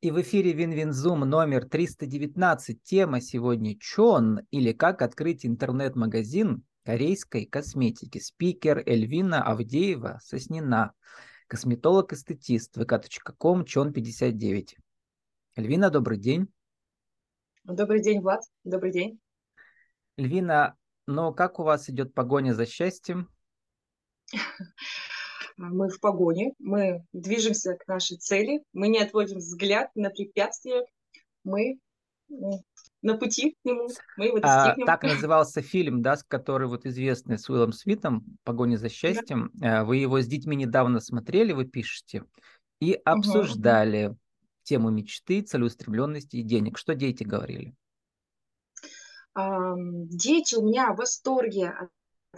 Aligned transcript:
И 0.00 0.10
в 0.10 0.20
эфире 0.22 0.52
Win-Win 0.52 0.95
Zoom 0.95 1.20
номер 1.20 1.68
319. 1.68 2.82
Тема 2.82 3.20
сегодня 3.20 3.78
«Чон» 3.78 4.40
или 4.50 4.72
«Как 4.72 5.02
открыть 5.02 5.44
интернет-магазин 5.44 6.64
корейской 6.84 7.44
косметики». 7.44 8.18
Спикер 8.18 8.82
Эльвина 8.86 9.42
Авдеева 9.42 10.18
Соснина, 10.22 10.94
косметолог-эстетист, 11.48 12.78
vk.com, 12.78 13.62
Чон59. 13.64 14.68
Эльвина, 15.56 15.90
добрый 15.90 16.16
день. 16.16 16.48
Добрый 17.64 18.02
день, 18.02 18.20
Влад. 18.20 18.40
Добрый 18.64 18.92
день. 18.92 19.20
Эльвина, 20.16 20.76
но 21.06 21.34
как 21.34 21.58
у 21.58 21.62
вас 21.62 21.90
идет 21.90 22.14
погоня 22.14 22.54
за 22.54 22.64
счастьем? 22.64 23.28
мы 25.68 25.90
в 25.90 26.00
погоне, 26.00 26.54
мы 26.58 27.04
движемся 27.12 27.74
к 27.74 27.86
нашей 27.86 28.16
цели, 28.16 28.62
мы 28.72 28.88
не 28.88 28.98
отводим 28.98 29.38
взгляд 29.38 29.90
на 29.94 30.10
препятствия, 30.10 30.86
мы 31.44 31.78
на 33.02 33.16
пути 33.16 33.52
к 33.52 33.64
нему, 33.64 33.88
мы 34.16 34.26
его 34.26 34.38
а, 34.38 34.40
достигнем. 34.40 34.84
А, 34.84 34.86
так 34.86 35.02
назывался 35.02 35.60
фильм, 35.62 36.00
да, 36.00 36.16
который 36.28 36.68
вот 36.68 36.86
известный 36.86 37.38
с 37.38 37.48
Уиллом 37.50 37.72
Смитом 37.72 38.24
«Погоня 38.44 38.76
за 38.76 38.88
счастьем». 38.88 39.50
Да. 39.54 39.84
Вы 39.84 39.98
его 39.98 40.20
с 40.20 40.26
детьми 40.26 40.56
недавно 40.56 41.00
смотрели, 41.00 41.52
вы 41.52 41.64
пишете, 41.66 42.24
и 42.80 42.92
обсуждали 43.04 44.08
угу. 44.08 44.18
тему 44.62 44.90
мечты, 44.90 45.42
целеустремленности 45.42 46.36
и 46.36 46.42
денег. 46.42 46.78
Что 46.78 46.94
дети 46.94 47.24
говорили? 47.24 47.74
Дети 49.34 50.54
у 50.56 50.66
меня 50.66 50.92
в 50.92 50.96
восторге 50.96 51.70
от 51.70 51.90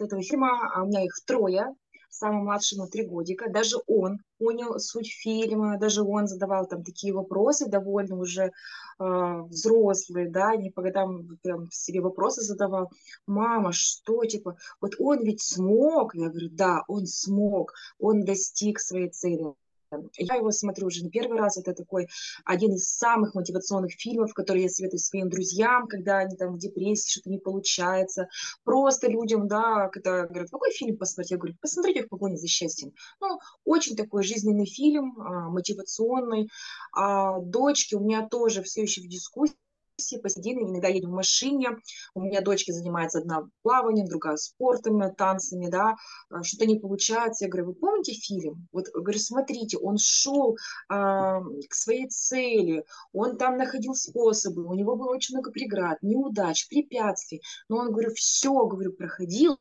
этого 0.02 0.22
фильма, 0.22 0.70
а 0.74 0.82
у 0.82 0.86
меня 0.86 1.04
их 1.04 1.12
трое 1.26 1.74
самому 2.12 2.44
младшему 2.44 2.86
три 2.86 3.04
годика. 3.04 3.50
Даже 3.50 3.76
он 3.86 4.20
понял 4.38 4.78
суть 4.78 5.10
фильма, 5.12 5.78
даже 5.78 6.02
он 6.02 6.26
задавал 6.26 6.66
там 6.66 6.84
такие 6.84 7.12
вопросы 7.14 7.68
довольно 7.68 8.16
уже 8.16 8.42
э, 8.42 8.50
взрослые, 8.98 10.28
да, 10.28 10.54
не 10.56 10.70
по 10.70 10.82
годам 10.82 11.38
прям 11.42 11.70
себе 11.70 12.00
вопросы 12.00 12.42
задавал. 12.42 12.90
Мама, 13.26 13.72
что, 13.72 14.24
типа, 14.24 14.56
вот 14.80 14.94
он 14.98 15.24
ведь 15.24 15.42
смог? 15.42 16.14
Я 16.14 16.28
говорю, 16.28 16.48
да, 16.52 16.82
он 16.86 17.06
смог, 17.06 17.72
он 17.98 18.24
достиг 18.24 18.78
своей 18.78 19.08
цели. 19.08 19.54
Я 20.16 20.36
его 20.36 20.50
смотрю 20.50 20.86
уже 20.86 21.02
не 21.02 21.10
первый 21.10 21.38
раз. 21.38 21.56
Это 21.56 21.74
такой 21.74 22.08
один 22.44 22.74
из 22.74 22.88
самых 22.88 23.34
мотивационных 23.34 23.92
фильмов, 23.92 24.34
которые 24.34 24.64
я 24.64 24.68
советую 24.68 24.98
своим 24.98 25.28
друзьям, 25.28 25.86
когда 25.86 26.18
они 26.18 26.36
там 26.36 26.54
в 26.54 26.58
депрессии, 26.58 27.10
что-то 27.10 27.30
не 27.30 27.38
получается. 27.38 28.28
Просто 28.64 29.10
людям, 29.10 29.48
да, 29.48 29.88
когда 29.88 30.26
говорят, 30.26 30.50
какой 30.50 30.70
фильм 30.72 30.96
посмотреть? 30.96 31.32
Я 31.32 31.36
говорю, 31.38 31.56
посмотрите 31.60 32.04
«В 32.04 32.08
погоне 32.08 32.36
за 32.36 32.46
счастьем». 32.46 32.92
Ну, 33.20 33.38
очень 33.64 33.96
такой 33.96 34.22
жизненный 34.22 34.66
фильм, 34.66 35.18
а, 35.20 35.50
мотивационный. 35.50 36.48
А 36.94 37.40
дочки 37.40 37.94
у 37.94 38.00
меня 38.00 38.26
тоже 38.28 38.62
все 38.62 38.82
еще 38.82 39.00
в 39.02 39.08
дискуссии 39.08 39.56
все 39.96 40.18
посидим, 40.18 40.62
иногда 40.62 40.88
едем 40.88 41.10
в 41.10 41.14
машине, 41.14 41.70
у 42.14 42.22
меня 42.22 42.40
дочки 42.40 42.70
занимается 42.70 43.18
одна 43.18 43.48
плаванием, 43.62 44.08
другая 44.08 44.36
спортом, 44.36 45.14
танцами, 45.14 45.68
да, 45.68 45.96
а, 46.30 46.42
что-то 46.42 46.66
не 46.66 46.78
получается. 46.78 47.44
Я 47.44 47.50
говорю, 47.50 47.68
вы 47.68 47.74
помните 47.74 48.12
фильм? 48.12 48.68
Вот, 48.72 48.86
говорю, 48.92 49.18
смотрите, 49.18 49.78
он 49.78 49.98
шел 49.98 50.56
а, 50.88 51.40
к 51.40 51.74
своей 51.74 52.08
цели, 52.08 52.84
он 53.12 53.36
там 53.36 53.56
находил 53.56 53.94
способы, 53.94 54.64
у 54.64 54.74
него 54.74 54.96
было 54.96 55.10
очень 55.10 55.36
много 55.36 55.50
преград, 55.50 55.98
неудач, 56.02 56.68
препятствий, 56.68 57.42
но 57.68 57.76
он, 57.76 57.92
говорю, 57.92 58.12
все, 58.14 58.52
говорю, 58.66 58.92
проходил, 58.92 59.58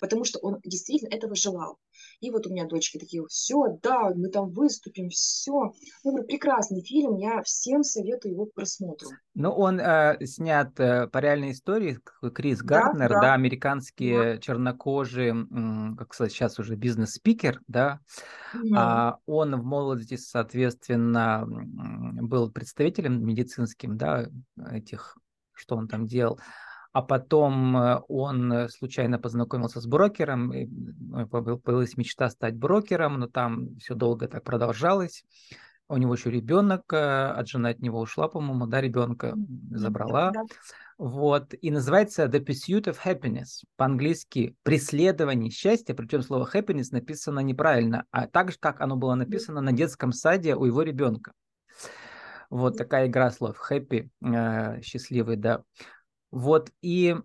потому 0.00 0.24
что 0.24 0.38
он 0.40 0.60
действительно 0.64 1.14
этого 1.14 1.34
желал. 1.34 1.78
И 2.20 2.30
вот 2.30 2.46
у 2.46 2.50
меня 2.50 2.66
дочки 2.66 2.98
такие, 2.98 3.24
все, 3.28 3.78
да, 3.82 4.10
мы 4.14 4.28
там 4.28 4.50
выступим, 4.50 5.08
все. 5.10 5.72
Ну, 6.04 6.10
говорю, 6.10 6.26
прекрасный 6.26 6.82
фильм, 6.82 7.16
я 7.16 7.42
всем 7.42 7.82
советую 7.82 8.32
его 8.32 8.46
к 8.46 8.54
просмотру. 8.54 9.08
Ну, 9.34 9.50
он 9.50 9.80
э, 9.80 10.18
снят 10.24 10.78
э, 10.80 11.08
по 11.08 11.18
реальной 11.18 11.52
истории, 11.52 11.98
Крис 12.34 12.62
Гарднер, 12.62 13.08
да, 13.08 13.14
да. 13.14 13.20
да 13.20 13.34
американские 13.34 14.34
да. 14.34 14.38
чернокожие, 14.38 15.34
как 15.98 16.14
сказать, 16.14 16.32
сейчас 16.32 16.58
уже 16.58 16.76
бизнес-спикер, 16.76 17.60
да, 17.68 18.00
mm 18.54 18.74
а 18.76 19.18
он 19.26 19.56
в 19.56 19.64
молодости, 19.64 20.16
соответственно, 20.16 21.44
был 21.46 22.50
представителем 22.50 23.24
медицинским, 23.24 23.96
да, 23.96 24.28
этих, 24.70 25.16
что 25.52 25.76
он 25.76 25.88
там 25.88 26.06
делал, 26.06 26.38
а 26.96 27.02
потом 27.02 27.76
э, 27.76 28.00
он 28.08 28.50
э, 28.50 28.68
случайно 28.70 29.18
познакомился 29.18 29.82
с 29.82 29.86
брокером, 29.86 30.50
и 30.54 30.64
э, 30.64 31.26
появилась 31.26 31.98
мечта 31.98 32.30
стать 32.30 32.56
брокером, 32.56 33.20
но 33.20 33.26
там 33.26 33.76
все 33.76 33.94
долго 33.94 34.28
так 34.28 34.42
продолжалось. 34.42 35.22
У 35.88 35.98
него 35.98 36.14
еще 36.14 36.30
ребенок, 36.30 36.90
от 36.90 37.48
жены 37.48 37.68
от 37.68 37.80
него 37.80 38.00
ушла, 38.00 38.28
по-моему, 38.28 38.66
да, 38.66 38.80
ребенка 38.80 39.34
забрала. 39.72 40.32
Вот, 40.96 41.52
и 41.60 41.70
называется 41.70 42.24
The 42.24 42.42
Pursuit 42.42 42.84
of 42.84 42.96
Happiness. 43.04 43.64
По-английски 43.76 44.56
преследование 44.62 45.50
счастья, 45.50 45.92
причем 45.92 46.22
слово 46.22 46.48
happiness 46.50 46.86
написано 46.92 47.40
неправильно, 47.40 48.06
а 48.10 48.26
так 48.26 48.52
же, 48.52 48.56
как 48.58 48.80
оно 48.80 48.96
было 48.96 49.14
написано 49.16 49.60
на 49.60 49.72
детском 49.72 50.12
саде 50.12 50.56
у 50.56 50.64
его 50.64 50.80
ребенка. 50.80 51.32
Вот 52.48 52.78
такая 52.78 53.08
игра 53.08 53.30
слов. 53.30 53.58
Happy, 53.70 54.08
э, 54.24 54.80
счастливый, 54.80 55.36
да. 55.36 55.62
Вот, 56.36 56.70
и 56.82 57.16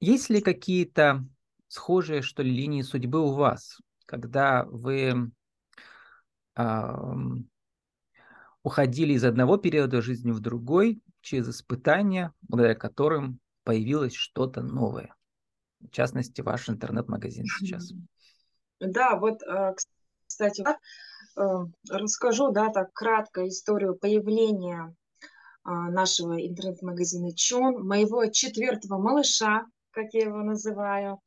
есть 0.00 0.30
ли 0.30 0.40
какие-то 0.40 1.22
схожие, 1.66 2.22
что 2.22 2.42
ли, 2.42 2.50
линии 2.50 2.80
судьбы 2.80 3.20
у 3.20 3.34
вас, 3.34 3.78
когда 4.06 4.64
вы 4.64 5.30
э, 6.56 6.94
уходили 8.62 9.12
из 9.12 9.24
одного 9.24 9.58
периода 9.58 10.00
жизни 10.00 10.30
в 10.30 10.40
другой 10.40 11.02
через 11.20 11.50
испытания, 11.50 12.32
благодаря 12.40 12.74
которым 12.74 13.38
появилось 13.64 14.14
что-то 14.14 14.62
новое? 14.62 15.14
В 15.80 15.90
частности, 15.90 16.40
ваш 16.40 16.70
интернет-магазин 16.70 17.44
сейчас. 17.44 17.92
Да, 18.80 19.16
вот, 19.16 19.42
э, 19.42 19.74
кстати, 20.26 20.64
э, 21.36 21.42
расскажу, 21.90 22.50
да, 22.50 22.70
так 22.70 22.94
кратко 22.94 23.46
историю 23.46 23.94
появления 23.94 24.84
а, 24.84 24.94
нашего 25.70 26.34
интернет-магазина 26.46 27.34
Чон, 27.34 27.86
моего 27.86 28.26
четвертого 28.26 28.98
малыша, 28.98 29.66
как 29.90 30.14
я 30.14 30.24
его 30.24 30.38
называю. 30.38 31.20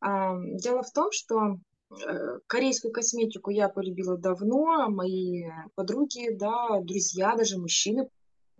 А, 0.00 0.34
дело 0.54 0.82
в 0.82 0.92
том, 0.92 1.12
что 1.12 1.58
э, 1.90 2.38
корейскую 2.46 2.92
косметику 2.92 3.50
я 3.50 3.68
полюбила 3.68 4.16
давно, 4.16 4.88
мои 4.88 5.44
подруги, 5.74 6.34
да, 6.34 6.80
друзья, 6.80 7.36
даже 7.36 7.58
мужчины 7.58 8.08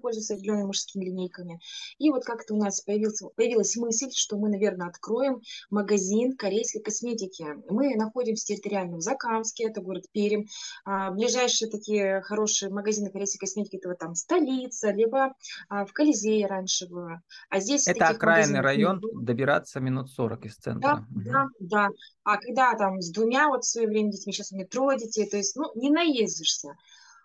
пользуются 0.02 0.34
определенными 0.34 0.66
мужскими 0.66 1.06
линейками. 1.06 1.60
И 1.98 2.10
вот 2.10 2.24
как-то 2.24 2.54
у 2.54 2.58
нас 2.58 2.80
появился, 2.80 3.28
появилась 3.28 3.76
мысль, 3.76 4.10
что 4.14 4.36
мы, 4.36 4.50
наверное, 4.50 4.88
откроем 4.88 5.40
магазин 5.70 6.36
корейской 6.36 6.80
косметики. 6.80 7.46
Мы 7.70 7.94
находимся 7.96 8.46
территориально 8.46 8.98
в 8.98 9.00
Закамске, 9.00 9.68
это 9.68 9.80
город 9.80 10.04
Пермь. 10.12 10.44
А, 10.84 11.10
ближайшие 11.10 11.70
такие 11.70 12.20
хорошие 12.22 12.70
магазины 12.70 13.10
корейской 13.10 13.38
косметики, 13.38 13.76
это 13.76 13.88
вот 13.88 13.98
там 13.98 14.14
столица, 14.14 14.90
либо 14.90 15.34
а, 15.68 15.86
в 15.86 15.92
Колизее 15.92 16.46
раньше 16.46 16.88
было. 16.88 17.22
А 17.48 17.60
здесь 17.60 17.86
это 17.86 18.08
окраинный 18.08 18.60
район, 18.60 19.00
добираться 19.14 19.80
минут 19.80 20.10
40 20.10 20.46
из 20.46 20.56
центра. 20.56 20.80
Да, 20.80 21.06
угу. 21.10 21.30
да, 21.30 21.46
да. 21.60 21.88
А 22.24 22.36
когда 22.36 22.74
там 22.74 23.00
с 23.00 23.10
двумя 23.10 23.48
вот 23.48 23.64
в 23.64 23.68
свое 23.68 23.88
время 23.88 24.10
детьми, 24.10 24.32
сейчас 24.32 24.52
у 24.52 24.56
меня 24.56 24.66
трое 24.66 24.98
детей, 24.98 25.28
то 25.28 25.36
есть, 25.36 25.56
ну, 25.56 25.70
не 25.74 25.90
наездишься. 25.90 26.74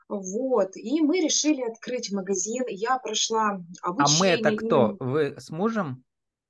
Вот, 0.09 0.75
и 0.75 1.01
мы 1.01 1.19
решили 1.19 1.61
открыть 1.61 2.11
магазин. 2.11 2.63
Я 2.69 2.97
прошла 2.97 3.61
обучение. 3.81 4.15
А 4.15 4.19
мы 4.19 4.49
это 4.49 4.55
кто? 4.55 4.97
Вы 4.99 5.35
с 5.37 5.49
мужем? 5.49 6.03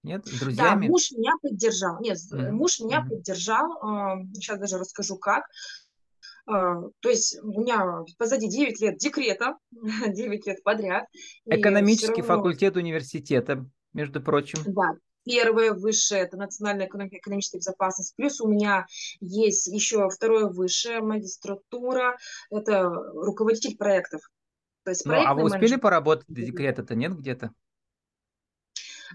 Нет, 0.04 0.26
с 0.28 0.40
друзьями? 0.40 0.86
Да, 0.86 0.92
муж 0.92 1.12
меня 1.12 1.34
поддержал. 1.42 2.00
Нет, 2.00 2.18
mm-hmm. 2.18 2.52
муж 2.52 2.80
меня 2.80 3.00
mm-hmm. 3.00 3.10
поддержал. 3.10 3.68
Сейчас 4.34 4.60
даже 4.60 4.78
расскажу, 4.78 5.18
как. 5.18 5.46
А, 6.46 6.82
то 7.02 7.10
есть 7.10 7.38
у 7.42 7.62
меня 7.62 8.06
позади 8.18 8.48
9 8.48 8.80
лет 8.80 8.98
декрета, 8.98 9.58
9 9.72 10.48
лет 10.48 10.64
подряд. 10.64 11.06
Экономический 11.46 12.22
равно... 12.22 12.36
факультет 12.36 12.78
университета, 12.78 13.66
между 13.94 14.22
прочим. 14.22 14.60
Да, 14.66 14.94
Первое 15.28 15.74
высшее– 15.74 16.22
это 16.24 16.38
национальная 16.38 16.88
экономическая 16.88 17.58
безопасность. 17.58 18.16
Плюс 18.16 18.40
у 18.42 18.48
меня 18.48 18.86
есть 19.20 19.68
еще 19.68 20.10
второе 20.10 20.46
высшее, 20.46 21.02
магистратура. 21.02 22.18
Это 22.50 22.90
руководитель 22.90 23.78
проектов. 23.78 24.22
То 24.84 24.92
есть 24.92 25.06
ну, 25.06 25.14
а 25.14 25.34
вы 25.34 25.44
успели 25.44 25.64
менеджер. 25.64 25.80
поработать 25.82 26.26
до 26.30 26.42
декрета-то 26.42 26.96
нет 26.96 27.14
где-то? 27.14 27.52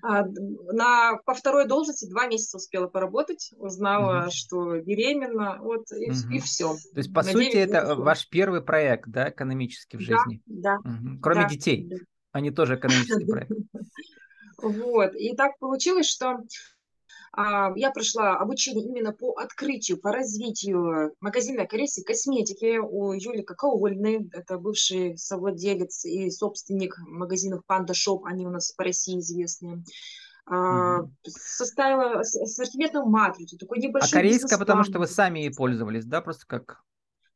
А, 0.02 0.24
на, 0.24 1.16
по 1.24 1.34
второй 1.34 1.66
должности 1.66 2.08
два 2.08 2.26
месяца 2.26 2.56
успела 2.56 2.88
поработать, 2.88 3.52
узнала, 3.56 4.24
угу. 4.24 4.30
что 4.30 4.80
беременна, 4.80 5.58
вот 5.60 5.90
и, 5.92 6.10
угу. 6.10 6.32
и 6.32 6.38
все. 6.40 6.74
То 6.74 6.98
есть, 6.98 7.12
по 7.12 7.22
Надеюсь, 7.22 7.46
сути, 7.46 7.56
это 7.56 7.84
все. 7.84 7.94
ваш 7.94 8.28
первый 8.28 8.62
проект, 8.62 9.08
да, 9.08 9.30
экономический 9.30 9.96
в 9.96 10.00
жизни? 10.00 10.42
Да, 10.46 10.76
угу. 10.76 11.20
Кроме 11.22 11.42
да. 11.42 11.48
детей, 11.48 11.90
они 12.32 12.50
тоже 12.50 12.76
экономический 12.76 13.26
проект. 13.26 13.52
Вот. 14.62 15.14
И 15.14 15.34
так 15.34 15.58
получилось, 15.58 16.06
что 16.06 16.38
А, 17.34 17.72
я 17.76 17.90
прошла 17.90 18.36
обучение 18.36 18.84
именно 18.84 19.12
по 19.12 19.32
открытию, 19.32 19.98
по 19.98 20.12
развитию 20.12 21.14
магазина 21.20 21.66
корейской 21.66 22.02
косметики 22.02 22.76
у 22.76 23.12
Юли 23.12 23.42
Какаольны. 23.42 24.28
Это 24.32 24.58
бывший 24.58 25.16
совладелец 25.16 26.04
и 26.04 26.30
собственник 26.30 26.98
магазинов 26.98 27.64
Panda 27.66 27.94
Shop. 27.94 28.26
Они 28.26 28.46
у 28.46 28.50
нас 28.50 28.72
по 28.72 28.84
России 28.84 29.18
известные. 29.18 29.82
Mm-hmm. 30.50 31.08
Составила 31.26 32.20
ассортиментную 32.20 33.06
матрицу, 33.06 33.56
такой 33.56 33.78
а 33.78 33.80
небольшой 33.80 34.10
А 34.10 34.12
корейская, 34.12 34.58
потому 34.58 34.84
что 34.84 34.98
вы 34.98 35.06
сами 35.06 35.38
ей 35.38 35.54
пользовались, 35.54 36.04
да, 36.04 36.20
просто 36.20 36.46
как 36.46 36.82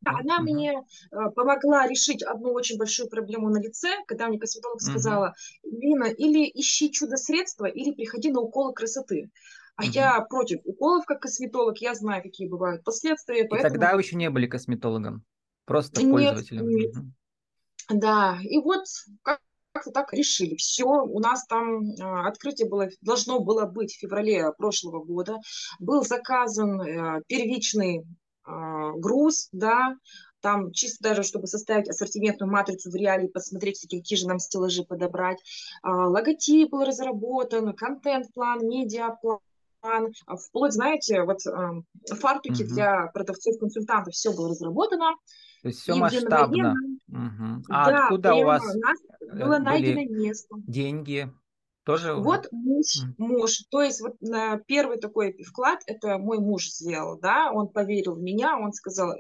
она 0.07 0.41
мне 0.41 0.73
э, 0.73 1.17
помогла 1.35 1.87
решить 1.87 2.23
одну 2.23 2.53
очень 2.53 2.79
большую 2.79 3.09
проблему 3.09 3.49
на 3.49 3.59
лице, 3.59 3.89
когда 4.07 4.29
мне 4.29 4.39
косметолог 4.39 4.81
сказала, 4.81 5.35
Лина, 5.65 6.05
или 6.05 6.51
ищи 6.55 6.91
чудо-средства, 6.91 7.67
или 7.67 7.93
приходи 7.93 8.31
на 8.31 8.41
уколы 8.41 8.73
красоты. 8.73 9.31
А 9.77 9.83
uh-huh. 9.83 9.91
я 9.91 10.21
против 10.23 10.61
уколов 10.65 11.05
как 11.05 11.21
косметолог, 11.21 11.79
я 11.79 11.95
знаю, 11.95 12.23
какие 12.23 12.49
бывают 12.49 12.83
последствия. 12.83 13.45
И 13.45 13.49
поэтому... 13.49 13.73
тогда 13.73 13.95
вы 13.95 14.01
еще 14.01 14.17
не 14.17 14.31
были 14.31 14.47
косметологом, 14.47 15.25
просто 15.67 16.01
пользователем. 16.01 16.69
Нет, 16.69 16.95
нет. 16.95 16.97
Uh-huh. 16.97 17.99
Да, 17.99 18.39
и 18.43 18.59
вот 18.59 18.85
как 19.23 19.41
как-то 19.77 19.91
так 19.91 20.13
решили. 20.13 20.57
Все, 20.57 20.87
у 20.87 21.19
нас 21.21 21.47
там 21.47 21.83
а, 22.01 22.29
открытие 22.29 22.69
было, 22.69 22.89
должно 23.03 23.41
было 23.41 23.67
быть 23.67 23.95
в 23.95 23.99
феврале 23.99 24.51
прошлого 24.57 25.05
года. 25.05 25.39
Был 25.79 26.03
заказан 26.03 26.81
э, 26.81 27.23
первичный 27.27 28.07
груз, 28.47 29.49
да, 29.53 29.97
там 30.41 30.71
чисто 30.71 31.03
даже, 31.03 31.23
чтобы 31.25 31.49
составить 31.49 31.89
ассортиментную 31.89 32.51
матрицу 32.51 32.91
в 32.91 32.95
реале, 32.95 33.29
посмотреть, 33.29 33.81
какие 33.81 34.17
же 34.17 34.29
нам 34.29 34.39
стеллажи 34.39 34.85
подобрать. 34.85 35.39
А, 35.83 36.09
логотип 36.09 36.71
был 36.71 36.85
разработан, 36.85 37.75
контент-план, 37.75 38.61
медиаплан, 38.67 39.41
а, 39.83 40.37
вплоть, 40.37 40.73
знаете, 40.73 41.23
вот 41.23 41.41
фартуки 42.21 42.63
угу. 42.63 42.75
для 42.75 43.07
продавцов-консультантов, 43.09 44.15
все 44.15 44.33
было 44.33 44.51
разработано. 44.51 45.17
То 45.63 45.69
есть 45.69 45.81
все 45.81 45.97
масштабно. 45.97 46.75
Угу. 47.09 47.65
А 47.71 47.91
да, 47.91 48.05
откуда 48.05 48.35
у 48.35 48.45
вас 48.45 48.63
у 48.63 48.79
нас 48.79 48.99
было 49.33 49.59
найдено 49.59 50.03
место. 50.05 50.55
деньги? 50.59 51.29
Тоже 51.87 52.15
вот 52.15 52.49
муж, 52.51 53.05
муж. 53.17 53.63
То 53.71 53.81
есть 53.81 54.01
вот 54.01 54.21
на 54.21 54.59
первый 54.59 54.99
такой 54.99 55.41
вклад 55.45 55.79
это 55.87 56.19
мой 56.19 56.41
муж 56.41 56.69
сделал, 56.69 57.17
да, 57.17 57.53
он 57.53 57.69
поверил 57.69 58.15
в 58.15 58.21
меня, 58.21 58.59
он 58.59 58.73
сказал, 58.73 59.15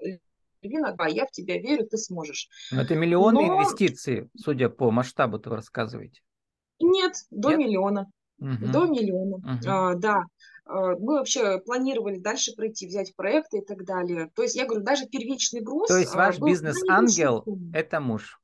Эльвина, 0.63 0.93
да, 0.99 1.07
я 1.07 1.27
в 1.27 1.31
тебя 1.31 1.61
верю, 1.61 1.87
ты 1.87 1.97
сможешь. 1.97 2.49
Но 2.73 2.83
это 2.83 2.97
миллионы 2.97 3.47
Но... 3.47 3.55
инвестиций, 3.55 4.29
судя 4.37 4.69
по 4.69 4.91
масштабу, 4.91 5.39
ты 5.39 5.49
рассказываете. 5.49 6.23
Нет, 6.81 7.15
до 7.31 7.51
Нет? 7.51 7.59
миллиона. 7.61 8.11
Угу. 8.41 8.67
До 8.73 8.87
миллиона, 8.87 9.37
угу. 9.37 9.69
а, 9.69 9.95
да. 9.95 10.25
А, 10.65 10.97
мы 10.97 11.19
вообще 11.19 11.61
планировали 11.61 12.19
дальше 12.19 12.53
пройти, 12.57 12.89
взять 12.89 13.15
проекты 13.15 13.59
и 13.59 13.65
так 13.65 13.85
далее. 13.85 14.29
То 14.35 14.43
есть 14.43 14.57
я 14.57 14.67
говорю, 14.67 14.83
даже 14.83 15.07
первичный 15.07 15.61
груз. 15.61 15.87
То 15.87 15.99
есть 15.99 16.15
а, 16.15 16.19
ваш 16.19 16.41
бизнес-ангел– 16.41 17.45
это 17.73 18.01
муж? 18.01 18.41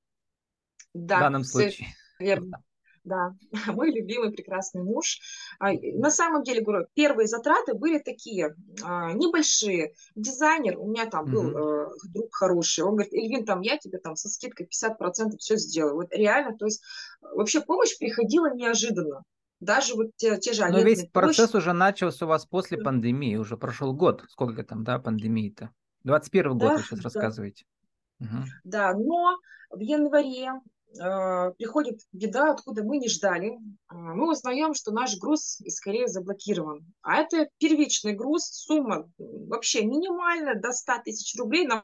Да, 0.95 1.17
в 1.17 1.21
данном 1.21 1.43
случае. 1.43 1.89
Верно. 2.21 2.63
Да, 3.05 3.35
мой 3.67 3.91
любимый 3.91 4.31
прекрасный 4.31 4.83
муж. 4.83 5.19
А, 5.59 5.73
на 5.73 6.11
самом 6.11 6.45
деле, 6.45 6.63
говорю, 6.63 6.87
первые 6.95 7.27
затраты 7.27 7.75
были 7.75 7.99
такие 7.99 8.55
а, 8.83 9.13
небольшие. 9.13 9.95
Дизайнер, 10.15 10.79
у 10.79 10.87
меня 10.89 11.07
там 11.07 11.31
был 11.31 11.51
mm-hmm. 11.51 11.91
друг 12.15 12.35
хороший, 12.35 12.85
он 12.85 12.95
говорит, 12.95 13.13
Эльвин, 13.13 13.45
там 13.45 13.61
я 13.61 13.77
тебе 13.77 13.99
там 13.99 14.15
со 14.15 14.29
скидкой 14.29 14.69
50% 14.69 15.37
все 15.39 15.57
сделаю. 15.57 15.97
Вот 15.97 16.13
реально, 16.13 16.57
то 16.57 16.67
есть 16.67 16.83
вообще 17.21 17.61
помощь 17.61 17.99
приходила 17.99 18.55
неожиданно. 18.55 19.23
Даже 19.63 19.95
вот 19.95 20.09
те, 20.17 20.39
те 20.39 20.53
же 20.53 20.67
Но 20.67 20.81
весь 20.81 21.07
процесс 21.07 21.55
уже 21.55 21.73
начался 21.73 22.27
у 22.27 22.29
вас 22.29 22.47
после 22.47 22.79
пандемии, 22.79 23.37
уже 23.37 23.57
прошел 23.57 23.93
год. 23.93 24.25
Сколько 24.29 24.65
там, 24.65 24.83
да, 24.83 24.99
пандемии-то? 24.99 25.71
21 26.03 26.59
да, 26.59 26.69
год 26.69 26.79
вы 26.79 26.83
сейчас 26.83 26.99
да. 26.99 27.05
рассказываете. 27.05 27.65
Угу. 28.19 28.45
Да, 28.65 28.93
но 28.95 29.39
в 29.71 29.79
январе 29.79 30.47
э, 30.47 30.51
приходит 30.95 32.01
беда, 32.13 32.53
откуда 32.53 32.83
мы 32.83 32.99
не 32.99 33.09
ждали. 33.09 33.53
Э, 33.91 33.95
мы 33.95 34.31
узнаем, 34.31 34.75
что 34.75 34.93
наш 34.93 35.19
груз 35.19 35.61
из 35.61 35.81
Кореи 35.81 36.07
заблокирован. 36.07 36.87
А 37.03 37.17
это 37.17 37.49
первичный 37.59 38.13
груз, 38.13 38.45
сумма 38.45 39.11
вообще 39.19 39.85
минимальная, 39.85 40.61
до 40.61 40.73
100 40.73 40.93
тысяч 41.05 41.39
рублей. 41.39 41.67
Нам 41.67 41.83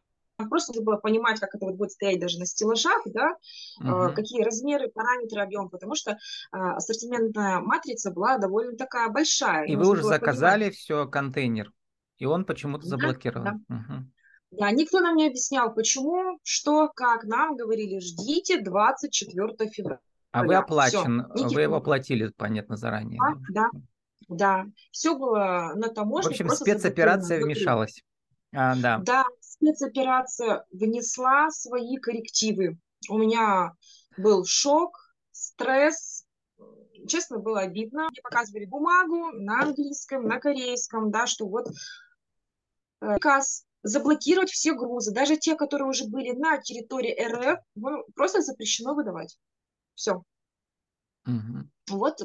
просто 0.48 0.72
нужно 0.72 0.84
было 0.84 0.96
понимать, 0.96 1.40
как 1.40 1.54
это 1.54 1.66
вот 1.66 1.74
будет 1.76 1.92
стоять 1.92 2.20
даже 2.20 2.38
на 2.38 2.46
стеллажах, 2.46 3.02
да, 3.06 3.36
угу. 3.80 4.14
какие 4.14 4.44
размеры, 4.44 4.88
параметры, 4.88 5.42
объем, 5.42 5.68
потому 5.68 5.96
что 5.96 6.16
а, 6.52 6.76
ассортиментная 6.76 7.58
матрица 7.58 8.12
была 8.12 8.38
довольно 8.38 8.76
такая 8.76 9.08
большая. 9.08 9.66
И 9.66 9.74
вы 9.74 9.88
уже 9.88 10.04
заказали 10.04 10.60
понимать. 10.60 10.76
все, 10.76 11.08
контейнер, 11.08 11.72
и 12.18 12.24
он 12.24 12.44
почему-то 12.44 12.86
заблокирован. 12.86 13.44
Да, 13.44 13.54
да. 13.68 13.74
Угу. 13.74 14.04
Да, 14.50 14.70
никто 14.70 15.00
нам 15.00 15.16
не 15.16 15.26
объяснял, 15.26 15.72
почему, 15.74 16.38
что, 16.42 16.88
как. 16.88 17.24
Нам 17.24 17.56
говорили, 17.56 17.98
ждите 17.98 18.60
24 18.60 19.70
февраля. 19.70 20.00
А 20.30 20.44
вы 20.44 20.54
оплачен, 20.54 21.26
Всё, 21.34 21.48
вы 21.48 21.62
его 21.62 21.76
оплатили, 21.76 22.32
понятно, 22.36 22.76
заранее. 22.76 23.18
Да, 23.18 23.70
да, 23.70 23.70
да. 24.28 24.66
Все 24.90 25.16
было 25.16 25.72
на 25.74 25.88
таможне. 25.88 26.30
В 26.30 26.32
общем, 26.32 26.48
спецоперация 26.50 27.42
вмешалась. 27.42 28.02
А, 28.54 28.74
да. 28.76 28.98
Да, 28.98 29.24
спецоперация 29.40 30.64
внесла 30.72 31.50
свои 31.50 31.96
коррективы. 31.96 32.78
У 33.08 33.18
меня 33.18 33.74
был 34.16 34.44
шок, 34.44 35.14
стресс. 35.30 36.24
Честно, 37.06 37.38
было 37.38 37.60
обидно. 37.60 38.08
Мне 38.10 38.20
показывали 38.22 38.64
бумагу 38.64 39.30
на 39.32 39.62
английском, 39.62 40.26
на 40.26 40.40
корейском, 40.40 41.10
да, 41.10 41.26
что 41.26 41.46
вот 41.46 41.68
э, 41.68 43.14
приказ 43.14 43.67
заблокировать 43.82 44.50
все 44.50 44.74
грузы, 44.74 45.12
даже 45.12 45.36
те, 45.36 45.54
которые 45.54 45.88
уже 45.88 46.06
были 46.06 46.32
на 46.32 46.58
территории 46.58 47.16
РФ, 47.20 47.58
просто 48.14 48.42
запрещено 48.42 48.94
выдавать. 48.94 49.38
Все. 49.94 50.22
Угу. 51.26 51.96
Вот 51.96 52.18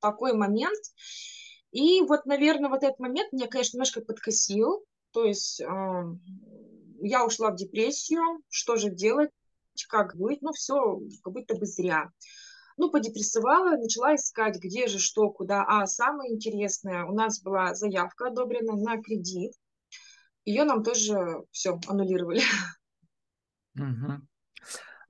такой 0.00 0.34
момент. 0.34 0.78
И 1.72 2.00
вот, 2.02 2.26
наверное, 2.26 2.70
вот 2.70 2.82
этот 2.82 2.98
момент 2.98 3.32
меня, 3.32 3.48
конечно, 3.48 3.76
немножко 3.76 4.00
подкосил. 4.00 4.84
То 5.12 5.24
есть 5.24 5.60
э, 5.60 5.64
я 7.00 7.24
ушла 7.24 7.50
в 7.50 7.56
депрессию, 7.56 8.42
что 8.48 8.76
же 8.76 8.90
делать, 8.90 9.30
как 9.88 10.16
быть, 10.16 10.42
ну 10.42 10.52
все 10.52 11.00
как 11.22 11.32
будто 11.32 11.54
бы 11.56 11.66
зря. 11.66 12.10
Ну, 12.78 12.90
подепрессовала, 12.90 13.70
начала 13.70 14.14
искать, 14.14 14.58
где 14.58 14.86
же, 14.86 14.98
что, 14.98 15.30
куда. 15.30 15.64
А 15.66 15.86
самое 15.86 16.34
интересное, 16.34 17.06
у 17.06 17.14
нас 17.14 17.40
была 17.40 17.74
заявка 17.74 18.28
одобрена 18.28 18.74
на 18.74 19.00
кредит. 19.00 19.52
Ее 20.46 20.64
нам 20.64 20.82
тоже 20.82 21.42
все 21.50 21.78
аннулировали. 21.86 22.40
Угу. 23.78 24.22